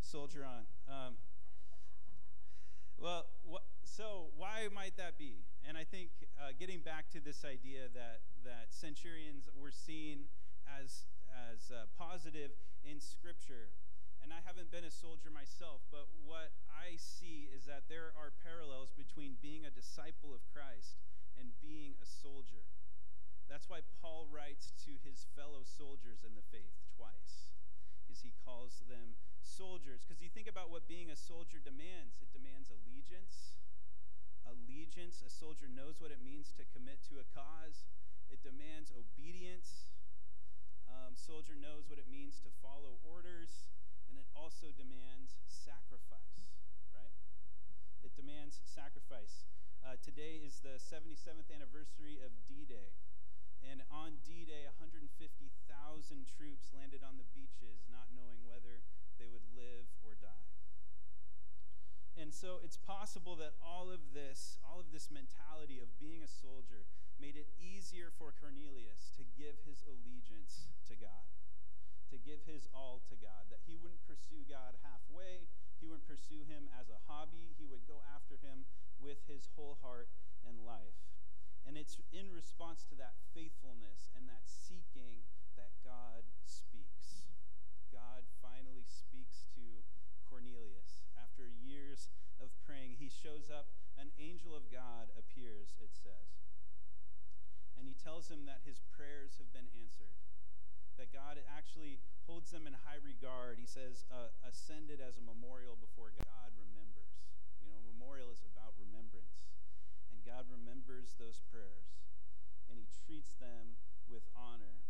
Soldier 0.02 0.42
on. 0.44 0.66
Um, 0.90 1.14
well, 2.98 3.26
wh- 3.46 3.64
so 3.86 4.34
why 4.36 4.68
might 4.74 4.98
that 4.98 5.18
be? 5.18 5.46
And 5.68 5.78
I 5.78 5.86
think 5.86 6.10
uh, 6.42 6.50
getting 6.58 6.82
back 6.82 7.14
to 7.14 7.22
this 7.22 7.46
idea 7.46 7.88
that 7.94 8.26
that 8.44 8.74
centurions 8.74 9.48
were 9.54 9.72
seen 9.72 10.26
as 10.66 11.06
as 11.54 11.70
uh, 11.70 11.86
positive 11.94 12.52
in 12.84 13.00
Scripture, 13.00 13.70
and 14.22 14.34
I 14.34 14.42
haven't 14.44 14.74
been 14.74 14.84
a 14.84 14.92
soldier 14.92 15.30
myself, 15.30 15.86
but 15.94 16.10
what 16.26 16.52
I 16.68 16.98
see 16.98 17.48
is 17.54 17.66
that 17.70 17.86
there 17.88 18.12
are 18.18 18.34
parallels 18.44 18.92
between 18.98 19.38
being 19.42 19.64
a 19.64 19.72
disciple 19.72 20.34
of 20.34 20.42
Christ 20.52 20.98
and 21.40 21.54
being 21.62 21.96
a 22.02 22.06
soldier. 22.06 22.66
That's 23.50 23.70
why 23.70 23.86
Paul 24.02 24.28
writes 24.32 24.74
to 24.86 24.98
his 25.04 25.28
fellow 25.36 25.64
soldiers 25.64 26.24
in 26.26 26.36
the 26.36 26.46
faith 26.52 26.74
twice. 26.96 27.52
Is 28.12 28.22
he 28.22 28.34
calls 28.46 28.84
them 28.88 29.16
soldiers 29.44 30.02
because 30.02 30.24
you 30.24 30.34
think 30.34 30.50
about 30.50 30.74
what 30.74 30.90
being 30.90 31.14
a 31.14 31.20
soldier 31.20 31.62
demands. 31.62 32.18
It 32.24 32.34
demands 32.34 32.74
allegiance. 32.74 33.60
Allegiance, 34.44 35.24
a 35.24 35.32
soldier 35.32 35.70
knows 35.70 36.02
what 36.02 36.12
it 36.12 36.20
means 36.20 36.52
to 36.58 36.68
commit 36.74 37.04
to 37.12 37.22
a 37.22 37.28
cause. 37.32 37.86
It 38.34 38.42
demands 38.42 38.92
obedience. 38.92 39.88
Um, 40.90 41.16
soldier 41.16 41.56
knows 41.56 41.88
what 41.88 42.02
it 42.02 42.10
means 42.10 42.42
to 42.44 42.52
follow 42.60 43.00
orders, 43.06 43.72
and 44.10 44.18
it 44.20 44.28
also 44.36 44.74
demands 44.76 45.38
sacrifice, 45.48 46.54
right? 46.92 47.18
It 48.04 48.14
demands 48.18 48.60
sacrifice. 48.68 49.48
Uh, 49.82 49.96
today 50.02 50.42
is 50.44 50.60
the 50.60 50.82
77th 50.82 51.50
anniversary 51.54 52.20
of 52.20 52.32
D 52.48 52.66
Day. 52.68 52.94
And 53.64 53.82
on 53.90 54.20
D 54.28 54.44
Day, 54.44 54.68
150,000 54.68 55.10
troops 56.28 56.70
landed 56.76 57.02
on 57.02 57.16
the 57.16 57.28
beaches, 57.32 57.88
not 57.88 58.12
knowing 58.12 58.44
whether 58.44 58.84
they 59.16 59.28
would 59.28 59.46
live 59.56 59.88
or 60.04 60.20
die. 60.20 60.54
And 62.14 62.30
so 62.30 62.62
it's 62.62 62.78
possible 62.78 63.34
that 63.42 63.58
all 63.58 63.90
of 63.90 64.14
this, 64.14 64.62
all 64.62 64.78
of 64.78 64.94
this 64.94 65.10
mentality 65.10 65.82
of 65.82 65.98
being 65.98 66.22
a 66.22 66.30
soldier, 66.30 66.86
made 67.18 67.40
it 67.40 67.50
easier 67.58 68.14
for 68.14 68.36
Cornelius 68.36 69.10
to 69.18 69.24
give 69.24 69.58
his 69.66 69.82
allegiance 69.88 70.70
to 70.86 70.94
God, 70.94 71.26
to 72.12 72.22
give 72.22 72.46
his 72.46 72.70
all 72.76 73.02
to 73.10 73.16
God, 73.18 73.50
that 73.50 73.66
he 73.66 73.80
wouldn't 73.80 74.06
pursue 74.06 74.46
God 74.46 74.78
halfway, 74.86 75.50
he 75.82 75.88
wouldn't 75.90 76.06
pursue 76.06 76.46
him 76.46 76.70
as 76.76 76.92
a 76.92 77.02
hobby, 77.10 77.56
he 77.58 77.66
would 77.66 77.88
go 77.90 78.04
after 78.14 78.38
him 78.38 78.68
with 79.02 79.24
his 79.26 79.50
whole 79.56 79.80
heart 79.82 80.12
and 80.46 80.62
life. 80.62 81.13
And 81.66 81.78
it's 81.80 81.98
in 82.12 82.30
response 82.30 82.84
to 82.92 82.96
that 83.00 83.16
faithfulness 83.34 84.12
and 84.14 84.28
that 84.30 84.46
seeking 84.46 85.26
that 85.58 85.74
God 85.84 86.24
speaks. 86.46 87.32
God 87.92 88.26
finally 88.42 88.86
speaks 88.88 89.50
to 89.54 89.86
Cornelius. 90.30 91.06
After 91.20 91.50
years 91.50 92.10
of 92.40 92.50
praying, 92.66 92.98
he 92.98 93.10
shows 93.10 93.50
up. 93.50 93.70
An 94.00 94.10
angel 94.18 94.58
of 94.58 94.70
God 94.74 95.14
appears, 95.14 95.78
it 95.78 95.94
says. 95.94 96.42
And 97.78 97.86
he 97.86 98.00
tells 98.00 98.32
him 98.32 98.48
that 98.48 98.64
his 98.64 98.80
prayers 98.96 99.36
have 99.44 99.52
been 99.52 99.68
answered, 99.76 100.16
that 100.96 101.12
God 101.12 101.36
actually 101.52 102.00
holds 102.24 102.56
them 102.56 102.64
in 102.64 102.72
high 102.88 103.04
regard. 103.04 103.60
He 103.60 103.68
says, 103.68 104.08
uh, 104.08 104.32
ascended 104.48 105.04
as 105.04 105.20
a 105.20 105.26
memorial 105.26 105.76
before 105.76 106.16
God 106.16 106.50
remembers. 106.56 107.12
You 107.60 107.68
know, 107.68 107.84
memorial 107.84 108.32
is 108.32 108.40
about 108.48 108.63
God 110.34 110.50
remembers 110.50 111.14
those 111.22 111.46
prayers, 111.54 111.94
and 112.66 112.82
he 112.82 112.90
treats 113.06 113.38
them 113.38 113.78
with 114.10 114.26
honor. 114.34 114.82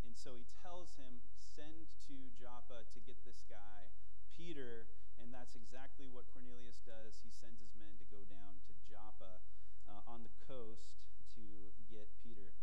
And 0.00 0.16
so 0.16 0.40
he 0.40 0.48
tells 0.64 0.96
him, 0.96 1.20
send 1.36 1.92
to 2.08 2.16
Joppa 2.32 2.88
to 2.96 2.98
get 3.04 3.20
this 3.28 3.44
guy, 3.52 3.92
Peter, 4.32 4.88
and 5.20 5.28
that's 5.28 5.52
exactly 5.52 6.08
what 6.08 6.24
Cornelius 6.32 6.80
does. 6.88 7.20
He 7.20 7.28
sends 7.28 7.60
his 7.60 7.76
men 7.76 8.00
to 8.00 8.08
go 8.08 8.24
down 8.32 8.64
to 8.64 8.72
Joppa 8.88 9.44
uh, 9.92 10.08
on 10.08 10.24
the 10.24 10.32
coast 10.48 10.96
to 11.36 11.44
get 11.92 12.08
Peter. 12.24 12.56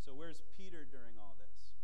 So, 0.00 0.16
where's 0.16 0.40
Peter 0.56 0.88
during 0.88 1.20
all 1.20 1.36
this? 1.36 1.76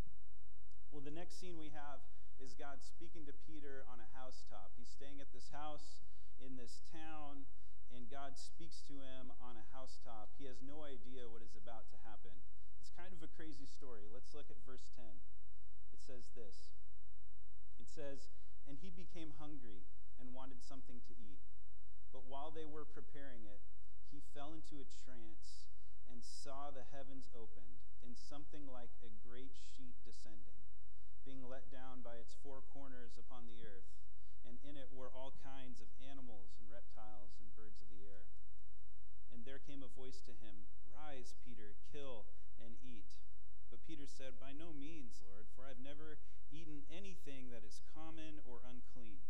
Well, 0.88 1.05
the 1.05 1.12
next 1.12 1.37
scene 1.37 1.61
we 1.61 1.69
have 1.76 2.00
is 2.40 2.57
God 2.57 2.81
speaking 2.81 3.29
to 3.29 3.37
Peter 3.45 3.85
on 3.93 4.00
a 4.00 4.09
housetop. 4.17 4.73
He's 4.81 4.88
staying 4.88 5.21
at 5.21 5.29
this 5.37 5.52
house 5.52 6.00
in 6.40 6.57
this 6.57 6.81
town, 6.88 7.45
and 7.95 8.07
God 8.07 8.39
speaks 8.39 8.81
to 8.87 9.03
him 9.03 9.35
on 9.43 9.59
a 9.59 9.67
housetop. 9.75 10.35
He 10.39 10.47
has 10.47 10.63
no 10.63 10.87
idea 10.87 11.27
what 11.27 11.43
is 11.43 11.59
about 11.59 11.91
to 11.91 11.99
happen. 12.07 12.35
It's 12.79 12.95
kind 12.95 13.11
of 13.11 13.23
a 13.23 13.31
crazy 13.35 13.67
story. 13.67 14.07
Let's 14.07 14.33
look 14.35 14.49
at 14.51 14.63
verse 14.63 14.89
10. 14.95 15.05
It 15.93 16.01
says 16.01 16.31
this 16.39 16.75
It 17.83 17.91
says, 17.91 18.31
And 18.65 18.79
he 18.79 18.91
became 18.91 19.35
hungry 19.43 19.87
and 20.19 20.37
wanted 20.37 20.63
something 20.63 21.03
to 21.11 21.15
eat. 21.19 21.43
But 22.15 22.27
while 22.27 22.51
they 22.51 22.67
were 22.67 22.87
preparing 22.87 23.47
it, 23.47 23.63
he 24.11 24.23
fell 24.35 24.51
into 24.51 24.83
a 24.83 24.91
trance 25.07 25.71
and 26.11 26.23
saw 26.23 26.75
the 26.75 26.87
heavens 26.91 27.31
opened 27.31 27.79
and 28.03 28.19
something 28.19 28.67
like 28.67 28.91
a 29.07 29.13
great 29.23 29.55
sheet 29.55 29.95
descending, 30.03 30.59
being 31.23 31.47
let 31.47 31.71
down 31.71 32.03
by 32.03 32.19
its 32.19 32.35
four 32.43 32.67
corners 32.75 33.15
upon 33.15 33.47
the 33.47 33.63
earth. 33.63 34.00
And 34.50 34.59
in 34.66 34.75
it 34.75 34.90
were 34.90 35.14
all 35.14 35.38
kinds 35.47 35.78
of 35.78 35.87
animals 36.02 36.59
and 36.59 36.66
reptiles 36.66 37.38
and 37.38 37.54
birds 37.54 37.78
of 37.78 37.87
the 37.87 38.02
air. 38.02 38.26
And 39.30 39.47
there 39.47 39.62
came 39.62 39.87
a 39.87 39.95
voice 39.95 40.19
to 40.26 40.35
him, 40.35 40.66
Rise, 40.90 41.38
Peter, 41.47 41.78
kill 41.95 42.26
and 42.59 42.75
eat. 42.83 43.23
But 43.71 43.87
Peter 43.87 44.11
said, 44.11 44.42
By 44.42 44.50
no 44.50 44.75
means, 44.75 45.23
Lord, 45.23 45.47
for 45.54 45.71
I've 45.71 45.78
never 45.78 46.19
eaten 46.50 46.83
anything 46.90 47.54
that 47.54 47.62
is 47.62 47.78
common 47.95 48.42
or 48.42 48.59
unclean. 48.66 49.23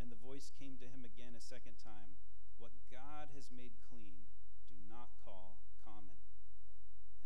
And 0.00 0.08
the 0.08 0.24
voice 0.24 0.56
came 0.56 0.80
to 0.80 0.88
him 0.88 1.04
again 1.04 1.36
a 1.36 1.44
second 1.44 1.76
time 1.76 2.16
What 2.56 2.72
God 2.88 3.28
has 3.36 3.52
made 3.52 3.76
clean, 3.92 4.24
do 4.72 4.80
not 4.88 5.12
call 5.20 5.60
common. 5.84 6.16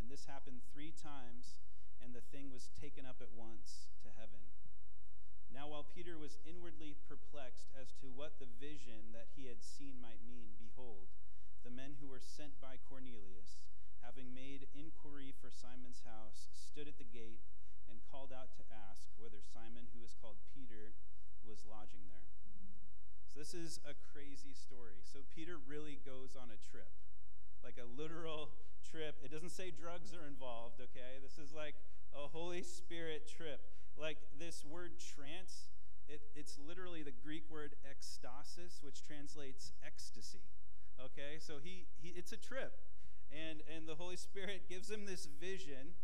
And 0.03 0.11
this 0.11 0.27
happened 0.27 0.67
three 0.75 0.91
times, 0.91 1.63
and 2.03 2.11
the 2.11 2.27
thing 2.35 2.51
was 2.51 2.75
taken 2.75 3.07
up 3.07 3.23
at 3.23 3.31
once 3.31 3.87
to 4.03 4.11
heaven. 4.11 4.43
Now, 5.51 5.67
while 5.69 5.87
Peter 5.87 6.17
was 6.17 6.39
inwardly 6.47 6.95
perplexed 7.11 7.71
as 7.75 7.93
to 8.01 8.07
what 8.07 8.39
the 8.39 8.51
vision 8.59 9.11
that 9.13 9.35
he 9.35 9.51
had 9.51 9.61
seen 9.61 9.99
might 9.99 10.23
mean, 10.23 10.55
behold, 10.57 11.11
the 11.67 11.75
men 11.75 11.99
who 12.01 12.09
were 12.09 12.23
sent 12.23 12.57
by 12.63 12.81
Cornelius, 12.87 13.61
having 14.01 14.33
made 14.33 14.71
inquiry 14.73 15.35
for 15.37 15.53
Simon's 15.53 16.07
house, 16.07 16.49
stood 16.55 16.89
at 16.89 16.97
the 16.97 17.09
gate 17.09 17.45
and 17.91 18.01
called 18.07 18.31
out 18.31 18.55
to 18.57 18.65
ask 18.71 19.11
whether 19.19 19.43
Simon, 19.43 19.91
who 19.93 20.01
is 20.07 20.15
called 20.17 20.39
Peter, 20.55 20.95
was 21.43 21.67
lodging 21.67 22.07
there. 22.09 22.21
So, 23.31 23.39
this 23.39 23.55
is 23.55 23.79
a 23.87 23.95
crazy 24.11 24.51
story. 24.51 24.99
So, 25.07 25.23
Peter 25.31 25.55
really 25.55 26.03
goes 26.03 26.35
on 26.35 26.51
a 26.51 26.59
trip, 26.59 26.91
like 27.63 27.79
a 27.79 27.87
literal 27.87 28.51
trip. 28.83 29.23
It 29.23 29.31
doesn't 29.31 29.55
say 29.55 29.71
drugs 29.71 30.11
are 30.11 30.27
involved, 30.27 30.83
okay? 30.83 31.23
This 31.23 31.39
is 31.39 31.55
like 31.55 31.79
a 32.11 32.27
Holy 32.27 32.63
Spirit 32.63 33.31
trip. 33.31 33.70
Like 34.01 34.17
this 34.39 34.65
word 34.65 34.93
trance, 34.99 35.69
it, 36.09 36.23
it's 36.35 36.59
literally 36.59 37.03
the 37.03 37.13
Greek 37.13 37.45
word 37.51 37.75
ekstasis, 37.85 38.83
which 38.83 39.03
translates 39.03 39.73
ecstasy. 39.85 40.49
Okay, 40.99 41.39
so 41.39 41.55
he, 41.63 41.87
he 42.01 42.09
it's 42.17 42.33
a 42.33 42.37
trip. 42.37 42.81
And, 43.31 43.63
and 43.75 43.87
the 43.87 43.95
Holy 43.95 44.17
Spirit 44.17 44.69
gives 44.69 44.91
him 44.91 45.07
this 45.07 45.27
vision 45.27 45.95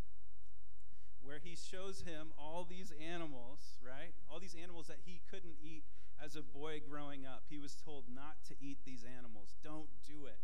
where 1.23 1.41
he 1.43 1.57
shows 1.57 2.03
him 2.07 2.31
all 2.39 2.65
these 2.69 2.93
animals, 3.03 3.81
right? 3.83 4.15
All 4.31 4.39
these 4.39 4.55
animals 4.55 4.87
that 4.87 5.01
he 5.05 5.23
couldn't 5.29 5.57
eat 5.61 5.83
as 6.23 6.37
a 6.37 6.43
boy 6.43 6.81
growing 6.89 7.27
up. 7.27 7.45
He 7.49 7.59
was 7.59 7.75
told 7.75 8.05
not 8.13 8.45
to 8.49 8.55
eat 8.61 8.79
these 8.87 9.05
animals. 9.05 9.55
Don't 9.65 9.89
do 10.07 10.27
it. 10.27 10.39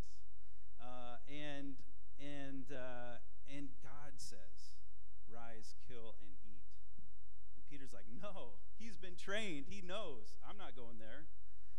Uh, 0.83 1.23
and 1.31 1.77
and 2.19 2.67
uh, 2.73 3.23
and 3.47 3.69
God 3.83 4.19
says, 4.19 4.75
"Rise, 5.31 5.75
kill, 5.87 6.17
and 6.21 6.35
eat." 6.45 6.52
Peter's 7.73 7.97
like, 7.97 8.05
No, 8.13 8.61
he's 8.77 9.01
been 9.01 9.17
trained. 9.17 9.65
He 9.73 9.81
knows. 9.81 10.37
I'm 10.45 10.61
not 10.61 10.77
going 10.77 11.01
there. 11.01 11.25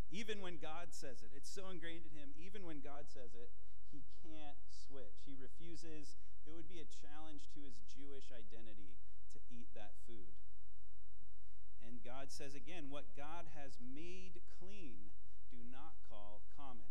Even 0.10 0.42
when 0.42 0.58
God 0.58 0.90
says 0.90 1.22
it, 1.22 1.30
it's 1.38 1.54
so 1.54 1.70
ingrained 1.70 2.10
in 2.10 2.18
him. 2.18 2.34
Even 2.34 2.66
when 2.66 2.82
God 2.82 3.06
says 3.06 3.38
it, 3.38 3.54
he 3.94 4.02
can't 4.26 4.58
switch. 4.66 5.22
He 5.30 5.38
refuses. 5.38 6.18
It 6.50 6.58
would 6.58 6.66
be 6.66 6.82
a 6.82 6.90
challenge 6.90 7.46
to 7.54 7.62
his 7.62 7.78
Jewish 7.86 8.34
identity 8.34 8.98
to 9.38 9.40
eat 9.54 9.70
that 9.78 9.94
food. 10.10 10.34
And 11.86 12.02
God 12.02 12.34
says 12.34 12.58
again, 12.58 12.90
What 12.90 13.14
God 13.14 13.54
has 13.54 13.78
made 13.78 14.42
clean, 14.58 15.14
do 15.54 15.62
not 15.70 15.94
call 16.10 16.42
common. 16.58 16.90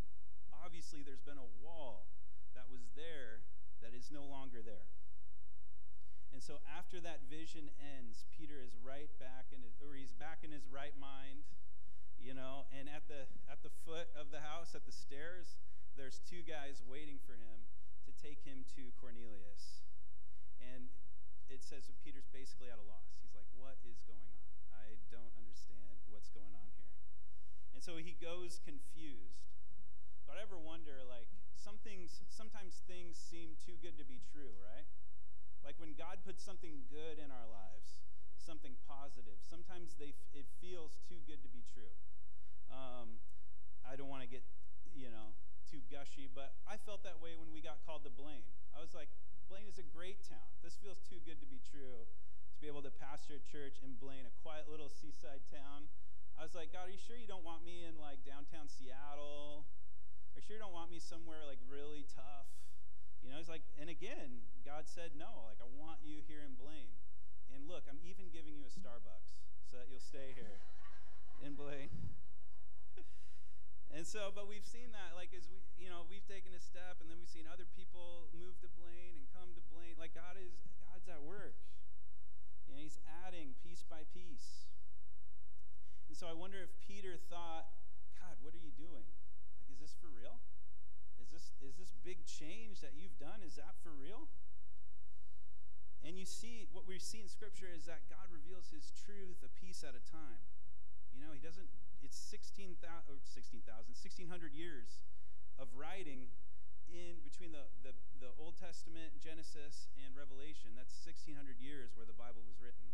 Obviously, 0.54 1.02
there's 1.02 1.26
been 1.26 1.42
a 1.42 1.54
wall 1.58 2.06
that 2.54 2.70
was 2.70 2.86
there 2.94 3.42
that 3.82 3.98
is 3.98 4.14
no 4.14 4.22
longer 4.22 4.62
there. 4.62 4.86
And 6.32 6.40
so 6.40 6.64
after 6.64 6.96
that 7.04 7.28
vision 7.28 7.68
ends, 7.76 8.24
Peter 8.32 8.56
is 8.64 8.72
right 8.80 9.12
back 9.20 9.52
in 9.52 9.60
his, 9.60 9.76
or 9.84 9.92
he's 9.92 10.16
back 10.16 10.40
in 10.40 10.50
his 10.50 10.64
right 10.66 10.96
mind, 10.96 11.44
you 12.16 12.32
know, 12.32 12.64
and 12.72 12.88
at 12.88 13.04
the 13.06 13.28
at 13.52 13.60
the 13.60 13.72
foot 13.84 14.08
of 14.16 14.32
the 14.32 14.40
house 14.40 14.72
at 14.72 14.88
the 14.88 14.94
stairs, 14.94 15.60
there's 15.94 16.24
two 16.24 16.40
guys 16.40 16.80
waiting 16.88 17.20
for 17.20 17.36
him 17.36 17.68
to 18.08 18.10
take 18.16 18.40
him 18.48 18.64
to 18.78 18.90
Cornelius. 18.96 19.84
And 20.58 20.88
it 21.52 21.60
says 21.60 21.84
that 21.86 22.00
Peter's 22.00 22.30
basically 22.32 22.72
at 22.72 22.80
a 22.80 22.86
loss. 22.88 23.12
He's 23.20 23.36
like, 23.36 23.48
"What 23.52 23.76
is 23.84 24.00
going 24.08 24.24
on? 24.24 24.42
I 24.72 24.96
don't 25.12 25.36
understand 25.36 26.00
what's 26.08 26.32
going 26.32 26.56
on 26.56 26.72
here." 26.80 26.96
And 27.76 27.84
so 27.84 28.00
he 28.00 28.16
goes 28.16 28.56
confused. 28.64 29.52
But 30.24 30.40
I 30.40 30.48
ever 30.48 30.56
wonder 30.56 31.04
like 31.04 31.28
some 31.52 31.76
things 31.84 32.24
sometimes 32.32 32.80
things 32.88 33.20
seem 33.20 33.58
too 33.60 33.76
good 33.82 33.98
to 33.98 34.06
be 34.06 34.22
true, 34.32 34.56
right? 34.64 34.88
Like 35.62 35.78
when 35.78 35.94
God 35.94 36.20
puts 36.26 36.42
something 36.42 36.84
good 36.90 37.22
in 37.22 37.30
our 37.30 37.48
lives, 37.48 38.02
something 38.38 38.74
positive, 38.86 39.38
sometimes 39.46 39.94
they, 39.96 40.14
it 40.34 40.46
feels 40.58 40.98
too 41.06 41.22
good 41.26 41.42
to 41.46 41.50
be 41.50 41.62
true. 41.70 41.94
Um, 42.70 43.22
I 43.86 43.94
don't 43.94 44.10
want 44.10 44.26
to 44.26 44.30
get, 44.30 44.42
you 44.94 45.10
know, 45.10 45.34
too 45.70 45.80
gushy, 45.88 46.26
but 46.28 46.52
I 46.66 46.76
felt 46.82 47.06
that 47.06 47.22
way 47.22 47.38
when 47.38 47.54
we 47.54 47.62
got 47.62 47.78
called 47.86 48.02
to 48.04 48.12
Blaine. 48.12 48.46
I 48.74 48.82
was 48.82 48.92
like, 48.92 49.08
Blaine 49.46 49.70
is 49.70 49.78
a 49.78 49.86
great 49.86 50.20
town. 50.26 50.48
This 50.64 50.74
feels 50.80 50.98
too 51.06 51.20
good 51.22 51.38
to 51.40 51.48
be 51.48 51.62
true 51.62 52.08
to 52.52 52.58
be 52.60 52.70
able 52.70 52.84
to 52.86 52.94
pastor 52.94 53.34
a 53.40 53.44
church 53.50 53.82
in 53.82 53.98
Blaine, 53.98 54.22
a 54.22 54.34
quiet 54.46 54.70
little 54.70 54.86
seaside 54.86 55.42
town. 55.50 55.90
I 56.38 56.46
was 56.46 56.54
like, 56.54 56.70
God, 56.70 56.88
are 56.88 56.94
you 56.94 57.00
sure 57.00 57.18
you 57.18 57.26
don't 57.26 57.44
want 57.44 57.66
me 57.66 57.82
in 57.82 57.98
like 57.98 58.22
downtown 58.22 58.70
Seattle? 58.70 59.66
Are 60.32 60.38
you 60.38 60.44
sure 60.46 60.56
you 60.56 60.62
don't 60.62 60.72
want 60.72 60.88
me 60.88 61.02
somewhere 61.02 61.42
like 61.42 61.58
really 61.66 62.06
tough? 62.08 62.61
You 63.22 63.30
know, 63.30 63.38
it's 63.38 63.48
like, 63.48 63.62
and 63.78 63.86
again, 63.86 64.42
God 64.66 64.90
said 64.90 65.14
no. 65.14 65.46
Like, 65.46 65.62
I 65.62 65.68
want 65.78 66.02
you 66.02 66.20
here 66.26 66.42
in 66.42 66.58
Blaine. 66.58 66.98
And 67.54 67.70
look, 67.70 67.86
I'm 67.86 68.02
even 68.02 68.28
giving 68.34 68.58
you 68.58 68.66
a 68.66 68.72
Starbucks 68.72 69.38
so 69.70 69.78
that 69.78 69.86
you'll 69.86 70.02
stay 70.02 70.34
here 70.34 70.58
in 71.46 71.54
Blaine. 71.54 71.92
and 73.94 74.02
so, 74.02 74.34
but 74.34 74.50
we've 74.50 74.66
seen 74.66 74.90
that, 74.90 75.14
like, 75.14 75.30
as 75.36 75.46
we, 75.46 75.62
you 75.78 75.86
know, 75.86 76.02
we've 76.10 76.26
taken 76.26 76.50
a 76.56 76.62
step, 76.62 76.98
and 76.98 77.06
then 77.06 77.16
we've 77.22 77.30
seen 77.30 77.46
other 77.46 77.68
people 77.78 78.32
move 78.34 78.58
to 78.64 78.68
Blaine 78.74 79.14
and 79.14 79.24
come 79.30 79.54
to 79.54 79.62
Blaine. 79.70 79.94
Like, 79.94 80.18
God 80.18 80.34
is, 80.34 80.58
God's 80.82 81.06
at 81.06 81.22
work. 81.22 81.54
And 82.66 82.74
He's 82.80 82.98
adding 83.22 83.54
piece 83.62 83.86
by 83.86 84.02
piece. 84.10 84.66
And 86.08 86.16
so 86.16 86.26
I 86.26 86.34
wonder 86.34 86.60
if 86.60 86.72
Peter 86.84 87.16
thought, 87.30 87.70
God, 88.20 88.36
what 88.42 88.52
are 88.52 88.60
you 88.60 88.72
doing? 88.76 89.06
Like, 89.60 89.68
is 89.72 89.80
this 89.80 89.94
for 90.00 90.10
real? 90.12 90.40
Is 91.32 91.40
this 91.40 91.48
is 91.64 91.74
this 91.80 91.92
big 92.04 92.20
change 92.28 92.84
that 92.84 92.92
you've 92.92 93.16
done? 93.16 93.40
Is 93.40 93.56
that 93.56 93.72
for 93.80 93.96
real? 93.96 94.28
And 96.04 96.18
you 96.20 96.26
see, 96.26 96.66
what 96.74 96.84
we 96.84 96.98
see 96.98 97.24
in 97.24 97.30
Scripture 97.30 97.70
is 97.72 97.86
that 97.88 98.04
God 98.12 98.28
reveals 98.28 98.68
His 98.68 98.92
truth 99.06 99.40
a 99.40 99.50
piece 99.56 99.80
at 99.80 99.96
a 99.96 100.02
time. 100.02 100.44
You 101.14 101.22
know, 101.24 101.30
He 101.30 101.38
doesn't, 101.38 101.70
it's 102.02 102.18
16,000, 102.18 102.76
16,000, 103.22 103.64
1,600 103.64 104.52
years 104.52 105.00
of 105.56 105.70
writing 105.72 106.28
in 106.90 107.22
between 107.22 107.54
the, 107.54 107.70
the, 107.80 107.94
the 108.18 108.34
Old 108.36 108.58
Testament, 108.58 109.14
Genesis, 109.22 109.88
and 110.02 110.10
Revelation. 110.12 110.74
That's 110.74 110.92
1,600 111.06 111.56
years 111.62 111.94
where 111.94 112.04
the 112.04 112.18
Bible 112.18 112.42
was 112.44 112.58
written. 112.58 112.84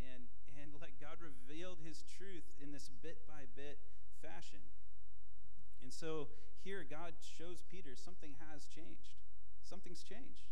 And, 0.00 0.26
and 0.56 0.72
like 0.80 0.96
God 0.96 1.20
revealed 1.20 1.84
His 1.84 2.02
truth 2.08 2.48
in 2.58 2.72
this 2.72 2.88
bit 3.04 3.22
by 3.28 3.44
bit 3.52 3.76
fashion. 4.24 4.64
And 5.82 5.92
so 5.92 6.28
here, 6.62 6.84
God 6.88 7.14
shows 7.20 7.64
Peter 7.70 7.96
something 7.96 8.34
has 8.50 8.66
changed. 8.66 9.16
Something's 9.62 10.02
changed 10.02 10.50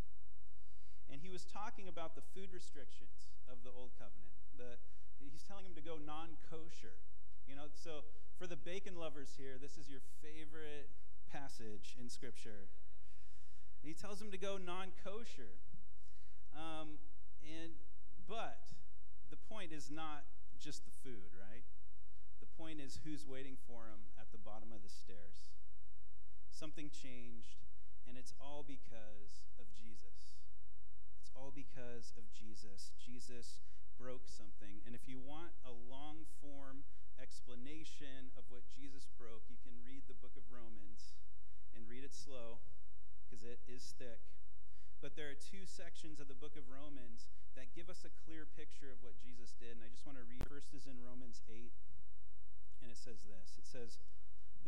and 1.11 1.21
he 1.21 1.29
was 1.29 1.45
talking 1.45 1.89
about 1.89 2.15
the 2.15 2.25
food 2.37 2.53
restrictions 2.53 3.33
of 3.49 3.65
the 3.65 3.73
old 3.73 3.97
covenant. 3.97 4.37
The, 4.57 4.77
he's 5.19 5.43
telling 5.43 5.65
him 5.65 5.75
to 5.75 5.81
go 5.81 5.97
non-kosher. 5.97 7.01
You 7.49 7.57
know, 7.57 7.73
so 7.73 8.05
for 8.37 8.47
the 8.47 8.57
bacon 8.57 8.97
lovers 8.97 9.33
here, 9.37 9.57
this 9.61 9.81
is 9.81 9.89
your 9.89 10.05
favorite 10.21 10.93
passage 11.33 11.97
in 12.01 12.09
Scripture. 12.09 12.69
He 13.81 13.95
tells 13.95 14.21
him 14.21 14.31
to 14.31 14.39
go 14.39 14.59
non-kosher, 14.59 15.57
um, 16.53 17.01
and 17.41 17.73
but 18.29 18.69
the 19.31 19.39
point 19.49 19.73
is 19.73 19.89
not 19.89 20.25
just 20.61 20.85
the 20.85 20.93
food, 21.03 21.33
right? 21.33 21.65
The 22.41 22.51
point 22.59 22.81
is 22.81 23.01
who's 23.05 23.25
waiting 23.25 23.57
for 23.67 23.89
him 23.89 24.13
at 24.29 24.37
the 24.37 24.45
bottom 24.45 24.77
of 24.77 24.85
the 24.85 24.93
stairs. 24.93 25.57
Something 26.53 26.93
changed, 26.93 27.65
and 28.05 28.21
it's 28.21 28.37
all 28.37 28.61
because 28.61 29.49
of 29.57 29.73
Jesus 29.73 30.37
It's 31.17 31.33
all 31.33 31.49
because 31.49 32.13
of 32.21 32.29
Jesus. 32.29 32.93
Jesus 33.01 33.65
broke 33.97 34.29
something. 34.29 34.85
And 34.85 34.93
if 34.93 35.09
you 35.09 35.17
want 35.17 35.57
a 35.65 35.73
long 35.73 36.29
form 36.45 36.85
explanation 37.17 38.31
of 38.37 38.45
what 38.53 38.69
Jesus 38.69 39.09
broke, 39.17 39.49
you 39.49 39.57
can 39.65 39.75
read 39.81 40.05
the 40.07 40.19
book 40.19 40.37
of 40.37 40.45
Romans 40.53 41.17
and 41.75 41.89
read 41.89 42.05
it 42.05 42.13
slow 42.13 42.61
because 43.25 43.43
it 43.43 43.65
is 43.65 43.97
thick. 43.97 44.21
But 45.01 45.15
there 45.15 45.31
are 45.31 45.39
two 45.39 45.63
sections 45.63 46.19
of 46.19 46.27
the 46.27 46.39
book 46.39 46.59
of 46.59 46.67
Romans 46.67 47.31
that 47.55 47.75
give 47.75 47.87
us 47.91 48.03
a 48.03 48.13
clear 48.27 48.47
picture 48.47 48.91
of 48.91 49.03
what 49.03 49.19
Jesus 49.19 49.55
did. 49.59 49.79
And 49.79 49.83
I 49.87 49.91
just 49.91 50.07
want 50.07 50.19
to 50.19 50.27
read. 50.27 50.43
First 50.47 50.75
is 50.75 50.91
in 50.91 50.99
Romans 51.03 51.43
8, 51.47 51.71
and 52.83 52.91
it 52.91 52.99
says 52.99 53.23
this 53.27 53.59
It 53.59 53.67
says, 53.67 53.99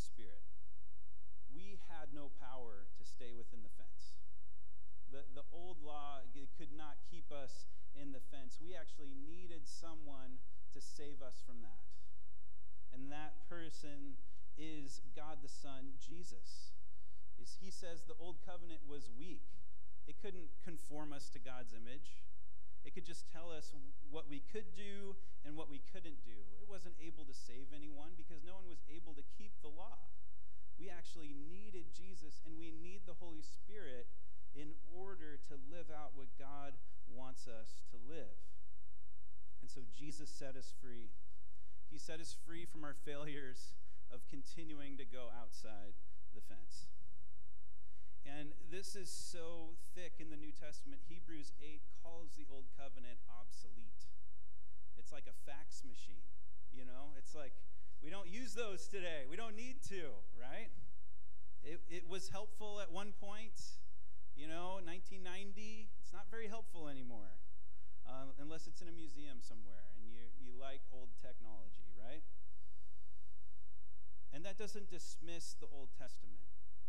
Spirit. 0.00 0.42
We 1.52 1.76
had 1.92 2.16
no 2.16 2.32
power 2.40 2.88
to 2.96 3.04
stay 3.04 3.36
within 3.36 3.60
the 3.60 3.72
fence 3.76 4.16
the, 5.10 5.26
the 5.34 5.46
old 5.50 5.82
law 5.82 6.22
could 6.56 6.70
not 6.76 7.00
keep 7.10 7.26
us 7.32 7.66
in 7.96 8.12
the 8.12 8.22
fence. 8.30 8.58
We 8.62 8.76
actually 8.76 9.16
needed 9.26 9.66
someone 9.66 10.38
to 10.76 10.80
save 10.80 11.18
us 11.24 11.42
from 11.42 11.64
that. 11.66 11.82
And 12.94 13.10
that 13.10 13.48
person 13.48 14.20
is 14.58 15.00
God 15.16 15.42
the 15.42 15.50
Son, 15.50 15.98
Jesus. 15.98 16.76
Is 17.40 17.56
he 17.60 17.70
says 17.70 18.04
the 18.06 18.18
old 18.20 18.44
covenant 18.44 18.84
was 18.86 19.08
weak. 19.18 19.46
It 20.06 20.20
couldn't 20.20 20.52
conform 20.62 21.12
us 21.12 21.30
to 21.30 21.38
God's 21.38 21.72
image. 21.72 22.22
It 22.84 22.94
could 22.94 23.04
just 23.04 23.28
tell 23.28 23.52
us 23.52 23.72
what 24.10 24.28
we 24.28 24.42
could 24.52 24.72
do 24.74 25.14
and 25.44 25.56
what 25.56 25.70
we 25.70 25.80
couldn't 25.92 26.24
do. 26.24 26.38
It 26.60 26.68
wasn't 26.68 26.96
able 27.00 27.24
to 27.24 27.34
save 27.34 27.70
anyone 27.74 28.16
because 28.16 28.42
no 28.44 28.56
one 28.56 28.68
was 28.68 28.80
able 28.88 29.14
to 29.14 29.24
keep 29.36 29.52
the 29.60 29.68
law. 29.72 30.10
We 30.80 30.88
actually 30.88 31.36
needed 31.36 31.92
Jesus 31.92 32.40
and 32.48 32.56
we 32.56 32.72
need 32.72 33.04
the 33.04 33.20
Holy 33.20 33.44
Spirit 33.44 34.08
in 34.56 34.72
order 34.88 35.38
to 35.48 35.54
live 35.70 35.92
out 35.92 36.16
what 36.16 36.32
God 36.40 36.72
wants 37.12 37.46
us 37.46 37.84
to 37.92 37.96
live. 38.08 38.38
And 39.60 39.70
so 39.70 39.80
Jesus 39.92 40.30
set 40.30 40.56
us 40.56 40.72
free. 40.80 41.12
He 41.90 41.98
set 41.98 42.18
us 42.18 42.34
free 42.46 42.64
from 42.64 42.82
our 42.82 42.96
failures 43.04 43.76
of 44.10 44.26
continuing 44.26 44.96
to 44.96 45.04
go 45.04 45.28
outside 45.36 45.94
the 46.34 46.40
fence. 46.40 46.88
And 48.38 48.54
this 48.70 48.94
is 48.94 49.10
so 49.10 49.74
thick 49.94 50.22
in 50.22 50.30
the 50.30 50.38
New 50.38 50.54
Testament. 50.54 51.02
Hebrews 51.10 51.50
8 51.58 51.82
calls 52.02 52.38
the 52.38 52.46
Old 52.46 52.70
Covenant 52.78 53.18
obsolete. 53.26 54.06
It's 54.96 55.10
like 55.10 55.26
a 55.26 55.34
fax 55.50 55.82
machine, 55.82 56.30
you 56.70 56.86
know? 56.86 57.10
It's 57.18 57.34
like 57.34 57.52
we 58.02 58.08
don't 58.08 58.28
use 58.30 58.54
those 58.54 58.86
today. 58.86 59.26
We 59.28 59.36
don't 59.36 59.56
need 59.56 59.82
to, 59.90 60.14
right? 60.38 60.70
It, 61.62 61.80
it 61.90 62.08
was 62.08 62.30
helpful 62.30 62.80
at 62.80 62.90
one 62.90 63.12
point, 63.20 63.58
you 64.36 64.48
know, 64.48 64.80
1990, 64.80 65.90
it's 66.00 66.12
not 66.12 66.24
very 66.30 66.48
helpful 66.48 66.88
anymore, 66.88 67.36
uh, 68.08 68.32
unless 68.40 68.66
it's 68.66 68.80
in 68.80 68.88
a 68.88 68.96
museum 68.96 69.44
somewhere 69.44 69.92
and 69.98 70.08
you, 70.08 70.32
you 70.40 70.56
like 70.56 70.80
old 70.88 71.12
technology, 71.20 71.92
right? 72.00 72.24
And 74.32 74.44
that 74.46 74.56
doesn't 74.56 74.88
dismiss 74.88 75.56
the 75.60 75.66
Old 75.68 75.92
Testament. 75.98 76.40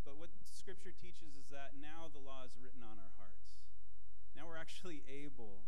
But 0.01 0.17
what 0.17 0.33
Scripture 0.45 0.93
teaches 0.93 1.37
is 1.37 1.49
that 1.53 1.77
now 1.77 2.09
the 2.09 2.21
law 2.21 2.41
is 2.45 2.57
written 2.57 2.81
on 2.81 2.97
our 2.97 3.13
hearts. 3.17 3.57
Now 4.33 4.49
we're 4.49 4.59
actually 4.59 5.05
able 5.25 5.61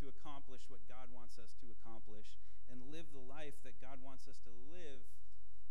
to 0.00 0.08
accomplish 0.08 0.64
what 0.68 0.84
God 0.88 1.12
wants 1.12 1.36
us 1.36 1.52
to 1.60 1.68
accomplish 1.68 2.40
and 2.72 2.80
live 2.88 3.10
the 3.12 3.24
life 3.24 3.58
that 3.66 3.80
God 3.82 4.00
wants 4.00 4.28
us 4.30 4.40
to 4.46 4.52
live. 4.68 5.04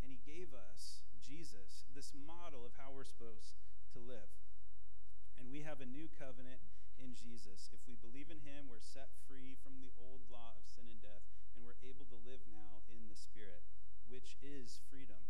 And 0.01 0.13
He 0.13 0.21
gave 0.21 0.53
us, 0.53 1.05
Jesus, 1.21 1.89
this 1.93 2.13
model 2.13 2.65
of 2.65 2.77
how 2.77 2.93
we're 2.93 3.07
supposed 3.07 3.57
to 3.93 3.99
live. 3.99 4.29
And 5.39 5.49
we 5.49 5.63
have 5.63 5.79
a 5.79 5.87
new 5.87 6.11
covenant 6.19 6.61
in 6.99 7.15
Jesus. 7.15 7.71
If 7.71 7.79
we 7.87 7.95
believe 7.95 8.27
in 8.27 8.43
him, 8.43 8.67
we're 8.67 8.83
set 8.83 9.07
free 9.23 9.55
from 9.63 9.79
the 9.79 9.95
old 9.95 10.27
law 10.27 10.59
of 10.59 10.67
sin 10.67 10.91
and 10.91 10.99
death, 10.99 11.23
and 11.55 11.63
we're 11.63 11.79
able 11.79 12.03
to 12.11 12.19
live 12.27 12.43
now 12.51 12.83
in 12.91 13.07
the 13.07 13.15
Spirit, 13.15 13.63
which 14.11 14.35
is 14.43 14.83
freedom. 14.91 15.23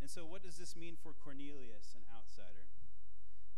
And 0.00 0.08
so, 0.08 0.24
what 0.24 0.40
does 0.40 0.56
this 0.56 0.72
mean 0.72 0.96
for 0.96 1.12
Cornelius, 1.12 1.92
an 1.92 2.08
outsider? 2.08 2.72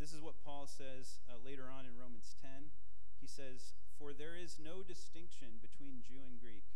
This 0.03 0.11
is 0.11 0.19
what 0.19 0.43
Paul 0.43 0.67
says 0.67 1.23
uh, 1.31 1.39
later 1.39 1.71
on 1.71 1.87
in 1.87 1.95
Romans 1.95 2.35
10. 2.43 2.75
He 3.23 3.31
says, 3.31 3.79
For 3.95 4.11
there 4.11 4.35
is 4.35 4.59
no 4.59 4.83
distinction 4.83 5.63
between 5.63 6.03
Jew 6.03 6.27
and 6.27 6.43
Greek, 6.43 6.67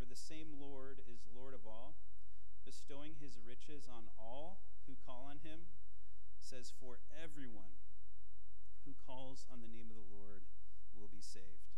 for 0.00 0.08
the 0.08 0.16
same 0.16 0.56
Lord 0.56 1.04
is 1.04 1.28
Lord 1.28 1.52
of 1.52 1.68
all, 1.68 2.00
bestowing 2.64 3.20
his 3.20 3.36
riches 3.36 3.84
on 3.84 4.08
all 4.16 4.64
who 4.88 4.96
call 5.04 5.28
on 5.28 5.44
him. 5.44 5.68
Says, 6.40 6.72
For 6.72 6.96
everyone 7.12 7.76
who 8.88 8.96
calls 9.04 9.44
on 9.52 9.60
the 9.60 9.68
name 9.68 9.92
of 9.92 10.00
the 10.00 10.08
Lord 10.08 10.48
will 10.96 11.12
be 11.12 11.20
saved. 11.20 11.68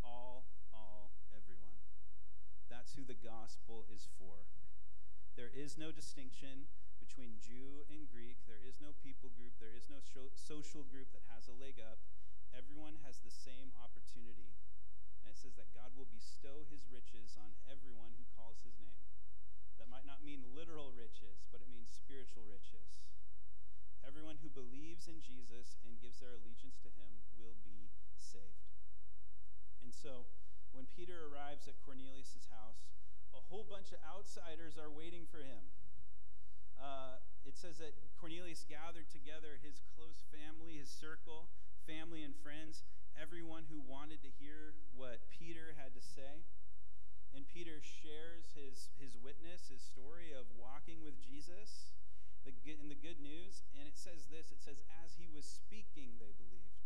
All, 0.00 0.48
all, 0.72 1.12
everyone. 1.36 1.76
That's 2.72 2.96
who 2.96 3.04
the 3.04 3.18
gospel 3.18 3.84
is 3.92 4.08
for. 4.16 4.48
There 5.38 5.54
is 5.54 5.78
no 5.78 5.94
distinction 5.94 6.66
between 6.98 7.38
Jew 7.38 7.86
and 7.86 8.10
Greek. 8.10 8.42
There 8.50 8.58
is 8.58 8.82
no 8.82 8.90
people 8.98 9.30
group. 9.38 9.54
There 9.62 9.70
is 9.70 9.86
no 9.86 10.02
social 10.34 10.82
group 10.82 11.14
that 11.14 11.30
has 11.30 11.46
a 11.46 11.54
leg 11.54 11.78
up. 11.78 12.02
Everyone 12.50 12.98
has 13.06 13.22
the 13.22 13.30
same 13.30 13.70
opportunity. 13.78 14.50
And 15.22 15.30
it 15.30 15.38
says 15.38 15.54
that 15.54 15.70
God 15.70 15.94
will 15.94 16.10
bestow 16.10 16.66
his 16.66 16.90
riches 16.90 17.38
on 17.38 17.54
everyone 17.70 18.18
who 18.18 18.26
calls 18.34 18.66
his 18.66 18.82
name. 18.82 19.06
That 19.78 19.86
might 19.86 20.02
not 20.02 20.26
mean 20.26 20.42
literal 20.58 20.90
riches, 20.90 21.46
but 21.54 21.62
it 21.62 21.70
means 21.70 21.94
spiritual 21.94 22.42
riches. 22.42 23.06
Everyone 24.02 24.42
who 24.42 24.50
believes 24.50 25.06
in 25.06 25.22
Jesus 25.22 25.78
and 25.86 26.02
gives 26.02 26.18
their 26.18 26.34
allegiance 26.34 26.82
to 26.82 26.90
him 26.90 27.22
will 27.38 27.54
be 27.62 27.94
saved. 28.18 28.74
And 29.86 29.94
so, 29.94 30.26
when 30.74 30.90
Peter 30.90 31.30
arrives 31.30 31.70
at 31.70 31.78
Cornelius' 31.86 32.50
house, 32.50 32.97
a 33.38 33.42
whole 33.46 33.62
bunch 33.62 33.94
of 33.94 34.02
outsiders 34.02 34.74
are 34.74 34.90
waiting 34.90 35.30
for 35.30 35.38
him. 35.38 35.62
Uh, 36.74 37.22
it 37.46 37.54
says 37.54 37.78
that 37.78 37.94
Cornelius 38.18 38.66
gathered 38.66 39.06
together 39.08 39.62
his 39.62 39.86
close 39.94 40.26
family, 40.34 40.82
his 40.82 40.90
circle, 40.90 41.46
family 41.88 42.20
and 42.20 42.36
friends, 42.36 42.84
everyone 43.16 43.64
who 43.72 43.80
wanted 43.80 44.20
to 44.20 44.30
hear 44.36 44.76
what 44.92 45.24
Peter 45.32 45.72
had 45.80 45.96
to 45.96 46.02
say. 46.04 46.44
And 47.32 47.48
Peter 47.48 47.80
shares 47.80 48.52
his, 48.52 48.92
his 49.00 49.16
witness, 49.16 49.72
his 49.72 49.80
story 49.80 50.36
of 50.36 50.44
walking 50.52 51.00
with 51.00 51.16
Jesus 51.16 51.96
the, 52.44 52.52
in 52.68 52.92
the 52.92 52.98
good 52.98 53.20
news. 53.24 53.64
And 53.72 53.88
it 53.88 53.96
says 53.96 54.28
this 54.28 54.52
it 54.52 54.60
says, 54.60 54.84
as 55.00 55.16
he 55.16 55.28
was 55.32 55.48
speaking, 55.48 56.20
they 56.20 56.36
believed. 56.36 56.76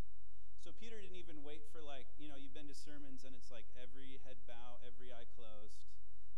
So 0.63 0.71
Peter 0.79 1.03
didn't 1.03 1.19
even 1.19 1.43
wait 1.43 1.67
for, 1.75 1.83
like, 1.83 2.07
you 2.23 2.31
know, 2.31 2.39
you've 2.39 2.55
been 2.55 2.71
to 2.71 2.79
sermons 2.79 3.27
and 3.27 3.35
it's 3.35 3.51
like 3.51 3.67
every 3.75 4.23
head 4.23 4.39
bow, 4.47 4.79
every 4.87 5.11
eye 5.11 5.27
closed, 5.35 5.83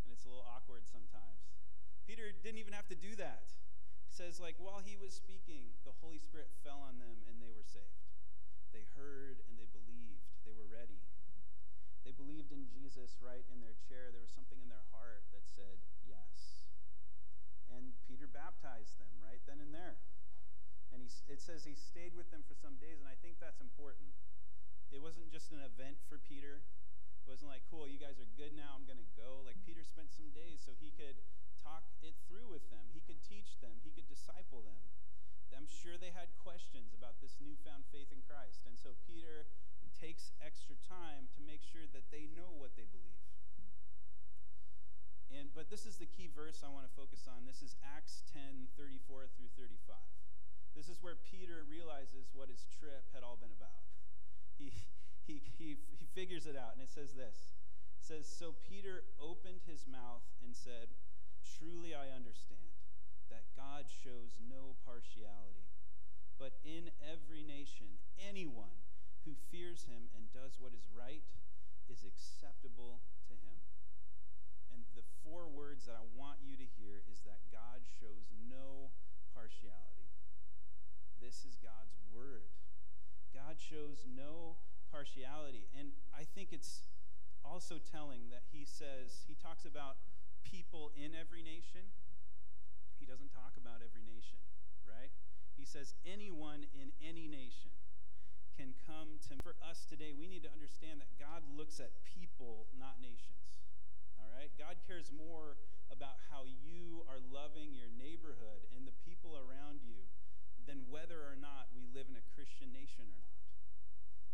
and 0.04 0.08
it's 0.08 0.24
a 0.24 0.32
little 0.32 0.48
awkward 0.48 0.88
sometimes. 0.88 1.52
Peter 2.08 2.32
didn't 2.32 2.60
even 2.60 2.72
have 2.72 2.88
to 2.88 2.96
do 2.96 3.12
that. 3.20 3.52
It 4.08 4.12
says, 4.16 4.40
like, 4.40 4.56
while 4.56 4.80
he 4.80 4.96
was 4.96 5.12
speaking, 5.12 5.76
the 5.84 5.92
Holy 6.00 6.16
Spirit 6.16 6.48
fell 6.64 6.80
on 6.80 6.96
them 6.96 7.20
and 7.28 7.36
they 7.40 7.52
were 7.52 7.64
saved. 7.64 8.04
They 8.74 8.90
heard 8.98 9.38
and 9.46 9.54
they 9.54 9.70
believed. 9.70 10.26
They 10.42 10.50
were 10.50 10.66
ready. 10.66 10.98
They 12.02 12.10
believed 12.10 12.50
in 12.50 12.66
Jesus 12.66 13.14
right 13.22 13.46
in 13.46 13.62
their 13.62 13.78
chair. 13.86 14.10
There 14.10 14.20
was 14.20 14.34
something 14.34 14.58
in 14.58 14.66
their 14.66 14.82
heart 14.90 15.22
that 15.30 15.46
said 15.46 15.78
yes. 16.02 16.66
And 17.70 17.94
Peter 18.10 18.26
baptized 18.26 18.98
them 18.98 19.14
right 19.22 19.38
then 19.46 19.62
and 19.62 19.70
there. 19.70 20.02
And 20.90 20.98
he, 20.98 21.08
it 21.30 21.38
says 21.38 21.62
he 21.62 21.78
stayed 21.78 22.18
with 22.18 22.34
them 22.34 22.42
for 22.42 22.58
some 22.58 22.82
days, 22.82 22.98
and 22.98 23.06
I 23.06 23.14
think 23.22 23.38
that's 23.38 23.62
important. 23.62 24.10
It 24.90 24.98
wasn't 24.98 25.30
just 25.30 25.54
an 25.54 25.62
event 25.62 26.02
for 26.10 26.18
Peter. 26.18 26.62
It 27.24 27.26
wasn't 27.30 27.54
like, 27.54 27.62
cool, 27.70 27.86
you 27.86 27.98
guys 27.98 28.18
are 28.18 28.30
good 28.34 28.54
now, 28.58 28.74
I'm 28.74 28.86
going 28.86 29.00
to 29.00 29.12
go. 29.14 29.42
Like, 29.46 29.58
Peter 29.62 29.82
spent 29.86 30.10
some 30.10 30.30
days 30.34 30.62
so 30.62 30.74
he 30.76 30.94
could 30.94 31.18
talk 31.62 31.86
it 32.02 32.14
through 32.26 32.50
with 32.50 32.66
them, 32.74 32.90
he 32.90 33.00
could 33.06 33.22
teach 33.22 33.58
them, 33.62 33.80
he 33.86 33.90
could 33.94 34.06
disciple 34.10 34.66
them. 34.66 34.82
I'm 35.64 35.70
sure 35.70 35.96
they 35.96 36.12
had 36.12 36.28
questions 36.44 36.92
about 36.92 37.16
this 37.24 37.40
newfound 37.40 37.88
faith 37.88 38.12
in 38.12 38.20
Christ. 38.28 38.68
And 38.68 38.76
so 38.76 38.92
Peter 39.08 39.48
takes 39.96 40.36
extra 40.44 40.76
time 40.84 41.32
to 41.32 41.40
make 41.40 41.64
sure 41.64 41.88
that 41.96 42.04
they 42.12 42.28
know 42.36 42.52
what 42.52 42.76
they 42.76 42.84
believe. 42.84 43.24
And 45.32 45.48
but 45.56 45.72
this 45.72 45.88
is 45.88 45.96
the 45.96 46.04
key 46.04 46.28
verse 46.28 46.60
I 46.60 46.68
want 46.68 46.84
to 46.84 46.92
focus 46.92 47.24
on. 47.24 47.48
This 47.48 47.64
is 47.64 47.80
Acts 47.80 48.28
10, 48.36 48.76
34 48.76 49.32
through 49.32 49.50
35. 49.56 49.96
This 50.76 50.92
is 50.92 51.00
where 51.00 51.16
Peter 51.16 51.64
realizes 51.64 52.28
what 52.36 52.52
his 52.52 52.68
trip 52.76 53.08
had 53.16 53.24
all 53.24 53.40
been 53.40 53.54
about. 53.54 53.88
He 54.60 54.68
he 55.24 55.40
he, 55.56 55.80
he 55.96 56.04
figures 56.12 56.44
it 56.44 56.60
out, 56.60 56.76
and 56.76 56.84
it 56.84 56.92
says 56.92 57.16
this. 57.16 57.56
It 57.93 57.93
says, 58.04 58.28
So 58.28 58.52
Peter 58.68 59.08
opened 59.16 59.64
his 59.64 59.88
mouth 59.88 60.28
and 60.44 60.52
said, 60.52 60.92
Truly 61.40 61.96
I 61.96 62.12
understand 62.12 62.76
that 63.32 63.48
God 63.56 63.88
shows 63.88 64.36
no 64.44 64.76
partiality. 64.84 65.64
But 66.36 66.60
in 66.68 66.92
every 67.00 67.40
nation, 67.40 67.96
anyone 68.20 68.84
who 69.24 69.32
fears 69.48 69.88
him 69.88 70.12
and 70.12 70.28
does 70.36 70.60
what 70.60 70.76
is 70.76 70.84
right 70.92 71.24
is 71.88 72.04
acceptable 72.04 73.00
to 73.24 73.34
him. 73.40 73.56
And 74.68 74.84
the 74.92 75.06
four 75.24 75.48
words 75.48 75.88
that 75.88 75.96
I 75.96 76.04
want 76.12 76.44
you 76.44 76.60
to 76.60 76.68
hear 76.76 77.00
is 77.08 77.24
that 77.24 77.40
God 77.48 77.88
shows 77.88 78.28
no 78.44 78.92
partiality. 79.32 80.12
This 81.24 81.48
is 81.48 81.56
God's 81.56 81.96
word. 82.12 82.52
God 83.32 83.56
shows 83.56 84.04
no 84.04 84.60
partiality. 84.92 85.72
And 85.72 85.96
I 86.12 86.28
think 86.28 86.52
it's 86.52 86.84
also 87.44 87.76
telling 87.78 88.32
that 88.32 88.42
he 88.50 88.64
says, 88.64 89.22
he 89.28 89.36
talks 89.36 89.68
about 89.68 90.00
people 90.42 90.90
in 90.96 91.12
every 91.12 91.44
nation. 91.44 91.92
He 92.98 93.04
doesn't 93.06 93.30
talk 93.30 93.54
about 93.60 93.84
every 93.84 94.02
nation, 94.02 94.40
right? 94.88 95.12
He 95.54 95.68
says 95.68 95.94
anyone 96.08 96.66
in 96.74 96.90
any 97.04 97.28
nation 97.28 97.70
can 98.56 98.74
come 98.86 99.18
to 99.26 99.34
for 99.42 99.58
us 99.66 99.82
today 99.82 100.14
we 100.14 100.30
need 100.30 100.46
to 100.46 100.52
understand 100.54 101.02
that 101.02 101.10
god 101.18 101.42
looks 101.58 101.82
at 101.82 101.90
people 102.06 102.70
not 102.78 103.02
nations 103.02 103.50
all 104.22 104.30
right? 104.30 104.54
God 104.54 104.78
cares 104.86 105.10
more 105.10 105.58
about 105.90 106.22
how 106.30 106.46
you 106.46 107.02
are 107.10 107.18
loving 107.34 107.74
your 107.74 107.90
neighborhood 107.98 108.62
and 108.78 108.86
the 108.86 108.94
people 109.02 109.34
around 109.34 109.82
you 109.82 110.06
than 110.70 110.86
whether 110.86 111.18
or 111.26 111.34
not 111.34 111.66
we 111.74 111.82
live 111.90 112.06
in 112.06 112.14
a 112.14 112.24
christian 112.38 112.70
nation 112.70 113.10
or 113.10 113.18
not 113.18 113.34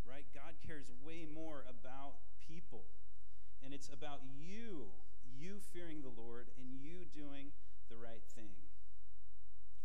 right? 0.05 0.25
God 0.33 0.57
cares 0.65 0.89
way 1.05 1.29
more 1.29 1.63
about 1.69 2.19
people 2.51 2.83
and 3.63 3.71
it's 3.71 3.87
about 3.87 4.19
you 4.35 4.91
you 5.39 5.63
fearing 5.71 6.03
the 6.03 6.11
lord 6.11 6.51
and 6.59 6.67
you 6.75 7.07
doing 7.15 7.55
the 7.91 7.99
right 7.99 8.23
thing. 8.35 8.55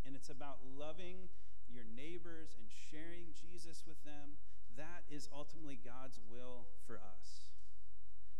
And 0.06 0.14
it's 0.14 0.30
about 0.30 0.62
loving 0.78 1.26
your 1.66 1.82
neighbors 1.82 2.54
and 2.54 2.70
sharing 2.70 3.34
Jesus 3.34 3.82
with 3.82 3.98
them. 4.06 4.38
That 4.78 5.02
is 5.10 5.28
ultimately 5.34 5.78
God's 5.82 6.22
will 6.30 6.70
for 6.86 7.02
us. 7.02 7.50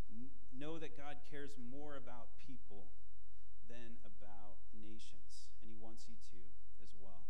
N- 0.07 0.31
know 0.55 0.79
that 0.79 0.95
God 0.95 1.19
cares 1.27 1.59
more 1.59 1.99
about 1.99 2.39
people 2.39 2.87
than 3.67 3.99
about 4.07 4.63
nations, 4.79 5.51
and 5.59 5.67
He 5.67 5.75
wants 5.75 6.07
you 6.07 6.15
to 6.31 6.39
as 6.85 6.95
well. 7.03 7.27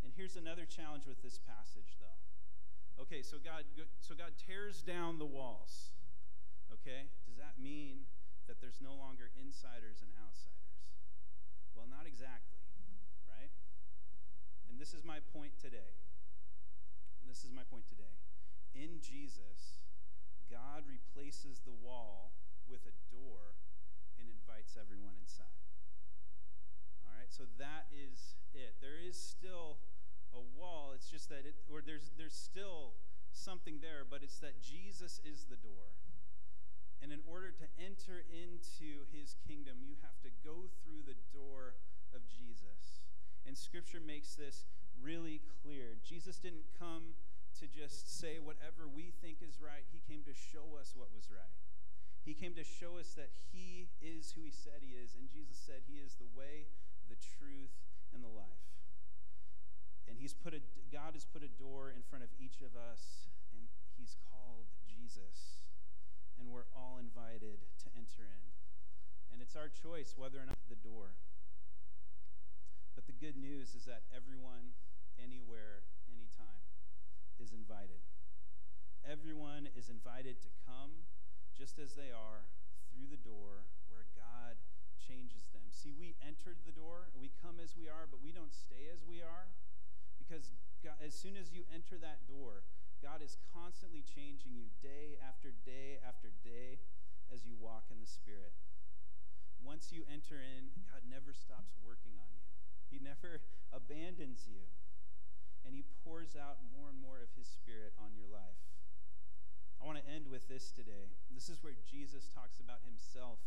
And 0.00 0.16
here's 0.16 0.40
another 0.40 0.64
challenge 0.64 1.04
with 1.04 1.20
this 1.20 1.36
passage, 1.36 2.00
though. 2.00 2.29
Okay, 3.00 3.24
so 3.24 3.40
God, 3.40 3.64
so 4.04 4.12
God 4.12 4.36
tears 4.36 4.84
down 4.84 5.16
the 5.16 5.26
walls. 5.26 5.96
Okay, 6.68 7.08
does 7.24 7.40
that 7.40 7.56
mean 7.56 8.04
that 8.44 8.60
there's 8.60 8.78
no 8.78 8.92
longer 8.92 9.32
insiders 9.40 10.04
and 10.04 10.12
outsiders? 10.20 10.84
Well, 11.72 11.88
not 11.88 12.04
exactly, 12.04 12.60
right? 13.24 13.48
And 14.68 14.76
this 14.76 14.92
is 14.92 15.00
my 15.00 15.24
point 15.32 15.56
today. 15.56 15.96
This 17.24 17.40
is 17.46 17.54
my 17.54 17.62
point 17.62 17.86
today. 17.86 18.20
In 18.74 19.00
Jesus, 19.00 19.86
God 20.50 20.82
replaces 20.84 21.62
the 21.62 21.72
wall 21.72 22.34
with 22.68 22.84
a 22.84 22.94
door 23.08 23.54
and 24.18 24.28
invites 24.28 24.76
everyone 24.76 25.14
inside. 25.16 25.62
All 27.06 27.16
right, 27.16 27.30
so 27.30 27.46
that 27.56 27.88
is 27.94 28.34
it. 28.52 28.76
There 28.82 28.98
is 28.98 29.14
still 29.14 29.78
a 30.34 30.42
wall. 30.58 30.92
It's 30.94 31.10
just 31.10 31.28
that 31.28 31.46
it, 31.46 31.54
or 31.70 31.82
there's 31.82 32.10
there's 32.16 32.36
still 32.36 32.94
something 33.32 33.78
there, 33.80 34.04
but 34.08 34.22
it's 34.22 34.38
that 34.40 34.60
Jesus 34.60 35.20
is 35.24 35.46
the 35.48 35.56
door. 35.56 35.94
And 37.00 37.12
in 37.12 37.24
order 37.24 37.48
to 37.48 37.66
enter 37.80 38.20
into 38.28 39.08
his 39.08 39.34
kingdom, 39.48 39.80
you 39.80 39.96
have 40.04 40.20
to 40.20 40.30
go 40.44 40.68
through 40.84 41.08
the 41.08 41.16
door 41.32 41.80
of 42.12 42.20
Jesus. 42.28 43.00
And 43.46 43.56
scripture 43.56 44.04
makes 44.04 44.36
this 44.36 44.68
really 45.00 45.40
clear. 45.64 45.96
Jesus 46.04 46.36
didn't 46.36 46.68
come 46.76 47.16
to 47.58 47.66
just 47.66 48.20
say 48.20 48.36
whatever 48.36 48.84
we 48.84 49.12
think 49.24 49.40
is 49.40 49.56
right, 49.60 49.84
he 49.88 50.04
came 50.04 50.22
to 50.28 50.36
show 50.36 50.76
us 50.76 50.92
what 50.94 51.08
was 51.16 51.32
right. 51.32 51.56
He 52.20 52.36
came 52.36 52.52
to 52.54 52.64
show 52.64 53.00
us 53.00 53.16
that 53.16 53.32
he 53.52 53.88
is 54.04 54.36
who 54.36 54.44
he 54.44 54.52
said 54.52 54.84
he 54.84 54.92
is. 54.92 55.16
And 55.16 55.32
Jesus 55.32 55.56
said 55.56 55.88
he 55.88 56.04
is 56.04 56.20
the 56.20 56.28
way, 56.36 56.68
the 57.08 57.16
truth, 57.16 57.72
and 58.12 58.22
the 58.22 58.28
life. 58.28 58.60
And 60.10 60.18
he's 60.18 60.34
put 60.34 60.52
a, 60.52 60.60
God 60.90 61.14
has 61.14 61.22
put 61.22 61.46
a 61.46 61.52
door 61.54 61.94
in 61.94 62.02
front 62.02 62.26
of 62.26 62.30
each 62.34 62.58
of 62.66 62.74
us, 62.74 63.30
and 63.54 63.70
he's 63.94 64.18
called 64.26 64.66
Jesus. 64.90 65.62
and 66.40 66.48
we're 66.48 66.72
all 66.72 66.96
invited 66.96 67.60
to 67.84 67.92
enter 67.92 68.24
in. 68.24 68.44
And 69.28 69.44
it's 69.44 69.52
our 69.52 69.68
choice 69.68 70.16
whether 70.16 70.40
or 70.40 70.48
not 70.48 70.58
the 70.72 70.80
door. 70.80 71.20
But 72.96 73.04
the 73.04 73.12
good 73.12 73.36
news 73.36 73.76
is 73.76 73.84
that 73.84 74.08
everyone, 74.08 74.72
anywhere, 75.20 75.84
anytime, 76.08 76.64
is 77.36 77.52
invited. 77.52 78.00
Everyone 79.04 79.68
is 79.76 79.92
invited 79.92 80.40
to 80.40 80.50
come 80.64 81.04
just 81.52 81.76
as 81.76 81.92
they 81.92 82.08
are 82.08 82.48
through 82.88 83.12
the 83.12 83.20
door 83.20 83.68
where 83.92 84.08
God 84.16 84.56
changes 84.96 85.44
them. 85.52 85.68
See, 85.68 85.92
we 85.92 86.16
entered 86.24 86.64
the 86.64 86.72
door, 86.72 87.12
we 87.12 87.30
come 87.44 87.60
as 87.60 87.76
we 87.76 87.88
are, 87.88 88.08
but 88.08 88.24
we 88.24 88.32
don't 88.32 88.52
stay 88.52 88.88
as 88.92 89.04
we 89.04 89.20
are 89.20 89.52
because 90.30 90.54
God, 90.86 90.94
as 91.02 91.10
soon 91.10 91.34
as 91.34 91.50
you 91.50 91.66
enter 91.74 91.98
that 91.98 92.22
door, 92.30 92.62
God 93.02 93.18
is 93.18 93.34
constantly 93.50 94.06
changing 94.06 94.54
you 94.54 94.70
day 94.78 95.18
after 95.18 95.50
day 95.66 95.98
after 96.06 96.30
day 96.46 96.78
as 97.34 97.42
you 97.42 97.58
walk 97.58 97.90
in 97.90 97.98
the 97.98 98.06
Spirit. 98.06 98.54
Once 99.58 99.90
you 99.90 100.06
enter 100.06 100.38
in, 100.38 100.70
God 100.86 101.02
never 101.10 101.34
stops 101.34 101.74
working 101.82 102.14
on 102.14 102.30
you, 102.30 102.46
He 102.86 103.02
never 103.02 103.42
abandons 103.74 104.46
you, 104.46 104.70
and 105.66 105.74
He 105.74 105.82
pours 106.06 106.38
out 106.38 106.62
more 106.70 106.86
and 106.86 107.02
more 107.02 107.18
of 107.18 107.34
His 107.34 107.50
Spirit 107.50 107.90
on 107.98 108.14
your 108.14 108.30
life. 108.30 108.62
I 109.82 109.86
want 109.88 109.98
to 109.98 110.06
end 110.06 110.30
with 110.30 110.46
this 110.46 110.70
today. 110.70 111.10
This 111.34 111.50
is 111.50 111.58
where 111.66 111.74
Jesus 111.90 112.30
talks 112.30 112.62
about 112.62 112.86
Himself 112.86 113.42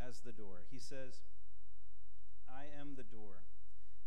as 0.00 0.24
the 0.24 0.32
door. 0.32 0.64
He 0.72 0.80
says, 0.80 1.20
I 2.48 2.72
am 2.72 2.96
the 2.96 3.04
door. 3.04 3.44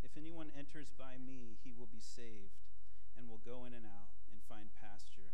If 0.06 0.14
anyone 0.14 0.54
enters 0.54 0.94
by 0.94 1.18
me, 1.18 1.58
he 1.66 1.74
will 1.74 1.90
be 1.90 2.00
saved 2.00 2.62
and 3.18 3.26
will 3.26 3.42
go 3.42 3.66
in 3.66 3.74
and 3.74 3.90
out 3.90 4.14
and 4.30 4.38
find 4.46 4.70
pasture. 4.78 5.34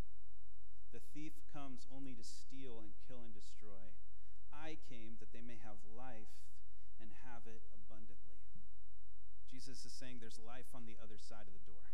The 0.95 1.03
thief 1.11 1.35
comes 1.51 1.83
only 1.91 2.15
to 2.15 2.23
steal 2.23 2.79
and 2.79 2.95
kill 3.03 3.27
and 3.27 3.35
destroy. 3.35 3.91
I 4.55 4.79
came 4.87 5.19
that 5.19 5.35
they 5.35 5.43
may 5.43 5.59
have 5.59 5.83
life 5.91 6.31
and 7.03 7.11
have 7.27 7.43
it 7.51 7.67
abundantly. 7.75 8.39
Jesus 9.43 9.83
is 9.83 9.91
saying 9.91 10.23
there's 10.23 10.39
life 10.39 10.71
on 10.71 10.87
the 10.87 10.95
other 11.03 11.19
side 11.19 11.51
of 11.51 11.55
the 11.55 11.67
door. 11.67 11.91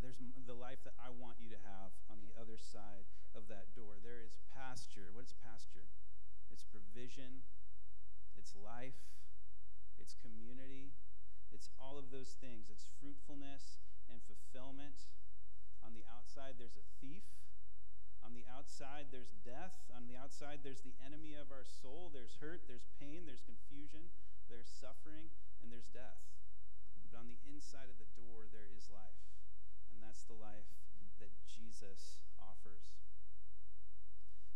There's 0.00 0.16
the 0.16 0.56
life 0.56 0.80
that 0.88 0.96
I 0.96 1.12
want 1.12 1.36
you 1.36 1.52
to 1.52 1.60
have 1.60 1.92
on 2.08 2.24
the 2.24 2.32
other 2.32 2.56
side 2.56 3.04
of 3.36 3.44
that 3.52 3.76
door. 3.76 4.00
There 4.00 4.24
is 4.24 4.40
pasture. 4.56 5.12
What 5.12 5.28
is 5.28 5.36
pasture? 5.44 5.92
It's 6.48 6.64
provision, 6.64 7.44
it's 8.40 8.56
life, 8.56 8.96
it's 10.00 10.16
community, 10.24 10.96
it's 11.56 11.72
all 11.80 11.96
of 11.96 12.12
those 12.12 12.36
things. 12.36 12.68
It's 12.68 12.84
fruitfulness 13.00 13.80
and 14.12 14.20
fulfillment. 14.28 15.08
On 15.80 15.96
the 15.96 16.04
outside, 16.12 16.60
there's 16.60 16.76
a 16.76 16.84
thief. 17.00 17.24
On 18.20 18.36
the 18.36 18.44
outside, 18.44 19.08
there's 19.08 19.32
death. 19.40 19.72
On 19.96 20.04
the 20.04 20.20
outside, 20.20 20.60
there's 20.60 20.84
the 20.84 20.92
enemy 21.00 21.32
of 21.32 21.48
our 21.48 21.64
soul. 21.64 22.12
There's 22.12 22.36
hurt, 22.44 22.68
there's 22.68 22.84
pain, 23.00 23.24
there's 23.24 23.40
confusion, 23.40 24.12
there's 24.52 24.68
suffering, 24.68 25.32
and 25.64 25.72
there's 25.72 25.88
death. 25.96 26.20
But 27.08 27.16
on 27.16 27.32
the 27.32 27.40
inside 27.48 27.88
of 27.88 27.96
the 27.96 28.10
door, 28.12 28.52
there 28.52 28.68
is 28.76 28.92
life. 28.92 29.24
And 29.88 30.04
that's 30.04 30.28
the 30.28 30.36
life 30.36 30.68
that 31.24 31.32
Jesus 31.48 32.20
offers. 32.36 33.00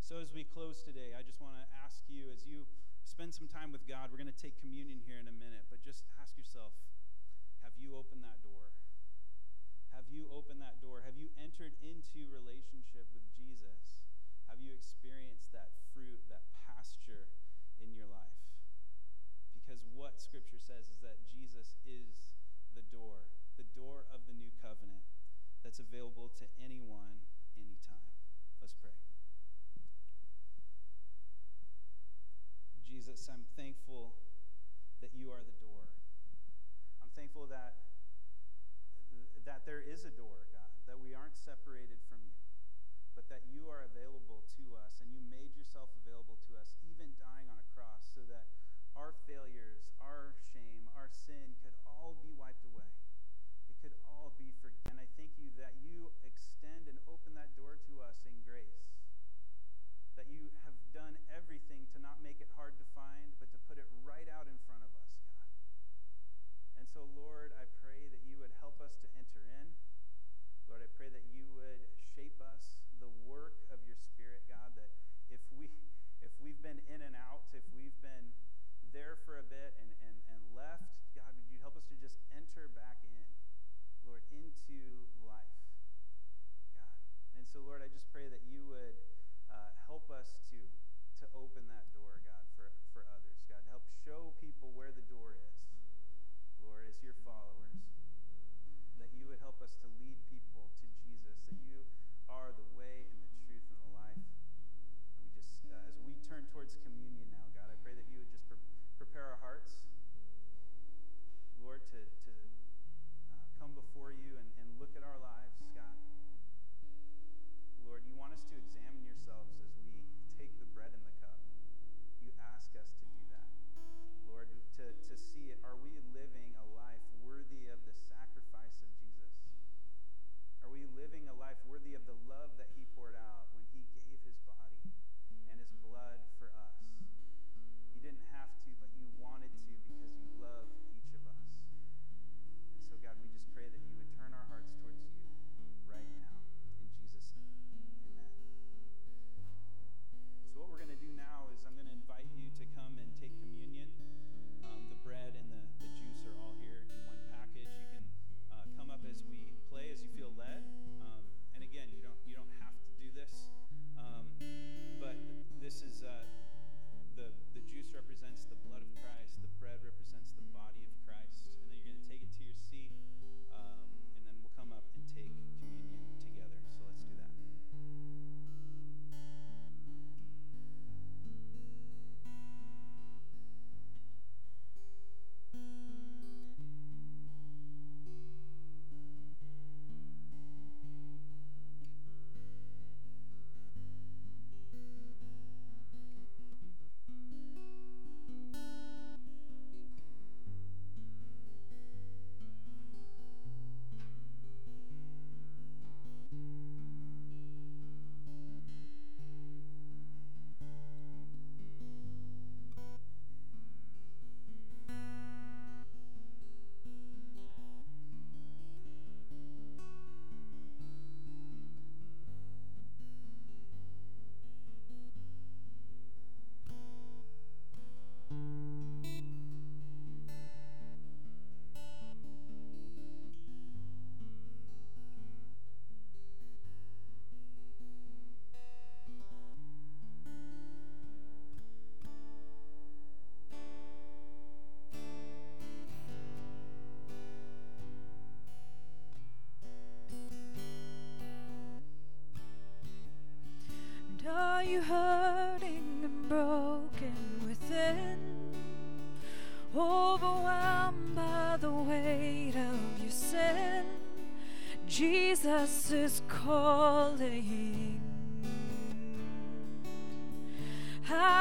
So, 0.04 0.20
as 0.20 0.36
we 0.36 0.44
close 0.44 0.84
today, 0.84 1.16
I 1.16 1.24
just 1.24 1.40
want 1.40 1.56
to 1.56 1.64
ask 1.80 2.04
you, 2.12 2.28
as 2.28 2.44
you 2.44 2.68
spend 3.04 3.34
some 3.34 3.48
time 3.48 3.72
with 3.72 3.84
God, 3.88 4.08
we're 4.08 4.20
going 4.20 4.32
to 4.32 4.42
take 4.42 4.56
communion 4.60 5.00
here 5.04 5.20
in 5.20 5.28
a 5.28 5.34
minute, 5.34 5.68
but 5.68 5.84
just 5.84 6.04
ask 6.20 6.36
yourself 6.36 6.72
have 7.60 7.76
you 7.76 7.92
opened 7.92 8.24
that 8.24 8.40
door? 8.40 8.72
Have 9.92 10.08
you 10.08 10.32
opened 10.32 10.64
that 10.64 10.80
door? 10.80 11.04
Have 11.04 11.20
you 11.20 11.28
entered 11.36 11.76
into 11.84 12.24
relationship 12.32 13.04
with 13.12 13.26
Jesus? 13.36 14.00
Have 14.48 14.58
you 14.58 14.72
experienced 14.72 15.52
that 15.52 15.70
fruit, 15.92 16.24
that 16.32 16.42
pasture 16.64 17.28
in 17.78 17.92
your 17.92 18.08
life? 18.08 18.40
Because 19.52 19.84
what 19.92 20.18
Scripture 20.18 20.58
says 20.58 20.88
is 20.88 20.98
that 21.04 21.20
Jesus 21.28 21.76
is 21.84 22.32
the 22.74 22.82
door, 22.88 23.28
the 23.60 23.68
door 23.76 24.08
of 24.08 24.24
the 24.24 24.34
new 24.34 24.50
covenant 24.58 25.04
that's 25.62 25.78
available 25.78 26.32
to 26.40 26.48
anyone, 26.56 27.22
anytime. 27.54 28.10
Let's 28.60 28.74
pray. 28.74 28.96
Jesus, 32.90 33.31
I'm 33.31 33.46
thankful 33.55 34.18
that 34.98 35.14
you 35.14 35.31
are 35.31 35.46
the 35.46 35.55
door. 35.62 35.87
I'm 36.98 37.14
thankful 37.14 37.46
that 37.46 37.79
that 39.46 39.62
there 39.62 39.81
is 39.81 40.03
a 40.03 40.12
door, 40.12 40.42
God, 40.50 40.68
that 40.90 40.98
we 40.98 41.14
aren't 41.14 41.38
separated 41.38 42.03
from 42.11 42.18
you, 42.26 42.35
but 43.14 43.31
that 43.31 43.46
you 43.46 43.70
are 43.70 43.87
available 43.87 44.42
to 44.59 44.74
us 44.74 44.98
and 44.98 45.09
you 45.14 45.22
made 45.22 45.55
yourself 45.55 45.88
available 46.03 46.37
to 46.50 46.59
us, 46.59 46.74
even 46.83 47.14
dying 47.16 47.46
on 47.46 47.57
a 47.57 47.66
cross, 47.72 48.11
so 48.11 48.26
that 48.26 48.50
our 48.98 49.14
failures, 49.24 49.87
our 50.03 50.35
shame, 50.50 50.90
our 50.98 51.09
sin 51.09 51.55
could 51.62 51.74
all 51.87 52.18
be 52.20 52.35
wiped 52.35 52.66
away. 52.66 52.90
It 53.70 53.79
could 53.79 53.94
all 54.03 54.35
be 54.35 54.50
forgiven. 54.59 54.98
And 54.98 55.00
I 55.00 55.07
thank 55.14 55.38
you 55.38 55.55
that 55.62 55.79
you 55.79 56.11
extend 56.26 56.90
and 56.90 56.98
open 57.07 57.38
that 57.38 57.55
door 57.55 57.79
to 57.87 57.92
us 58.03 58.18
in 58.26 58.35
grace. 58.42 58.79
You 60.30 60.54
have 60.62 60.78
done 60.94 61.18
everything 61.34 61.90
to 61.90 61.98
not 61.98 62.22
make 62.22 62.38
it 62.38 62.46
hard 62.54 62.78
to 62.78 62.86
find, 62.94 63.34
but 63.42 63.50
to 63.50 63.58
put 63.66 63.82
it 63.82 63.88
right 64.06 64.30
out 64.30 64.46
in 64.46 64.54
front 64.70 64.86
of 64.86 64.90
us, 64.94 65.10
God. 65.34 65.50
And 66.78 66.86
so, 66.94 67.02
Lord, 67.18 67.50
I 67.58 67.66
pray 67.82 68.06
that 68.14 68.22
you 68.22 68.38
would 68.38 68.54
help 68.62 68.78
us 68.78 68.94
to 69.02 69.08
enter 69.18 69.42
in. 69.42 69.66
Lord, 70.70 70.86
I 70.86 70.90
pray 70.94 71.10
that 71.10 71.26
you 71.34 71.50
would 71.58 71.82
shape 72.14 72.38
us, 72.38 72.59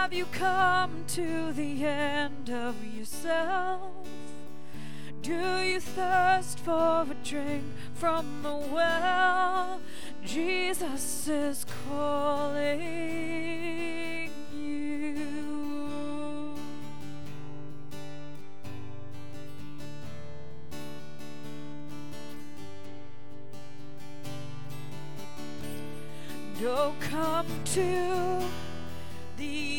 Have 0.10 0.17
you 0.17 0.26
come 0.32 1.04
to 1.10 1.54
the 1.54 1.86
end 1.86 2.50
of 2.50 2.76
yourself? 2.84 3.91
Do 5.22 5.60
you 5.60 5.80
thirst 5.80 6.58
for 6.62 7.04
a 7.04 7.15
drink 7.24 7.63
from 7.93 8.41
the 8.41 8.56
well? 8.74 9.80
Jesus 10.26 11.28
is 11.28 11.63
calling 11.86 12.82
you. 14.52 15.15
Don't 26.60 27.00
come 27.00 27.45
to 27.76 28.50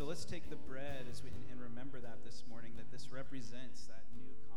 So 0.00 0.06
let's 0.06 0.24
take 0.24 0.48
the 0.48 0.56
bread 0.56 1.04
as 1.12 1.22
we, 1.22 1.28
and 1.52 1.60
remember 1.60 2.00
that 2.00 2.24
this 2.24 2.42
morning, 2.48 2.72
that 2.78 2.90
this 2.90 3.12
represents 3.12 3.84
that 3.84 4.00
new 4.16 4.32
covenant. 4.48 4.49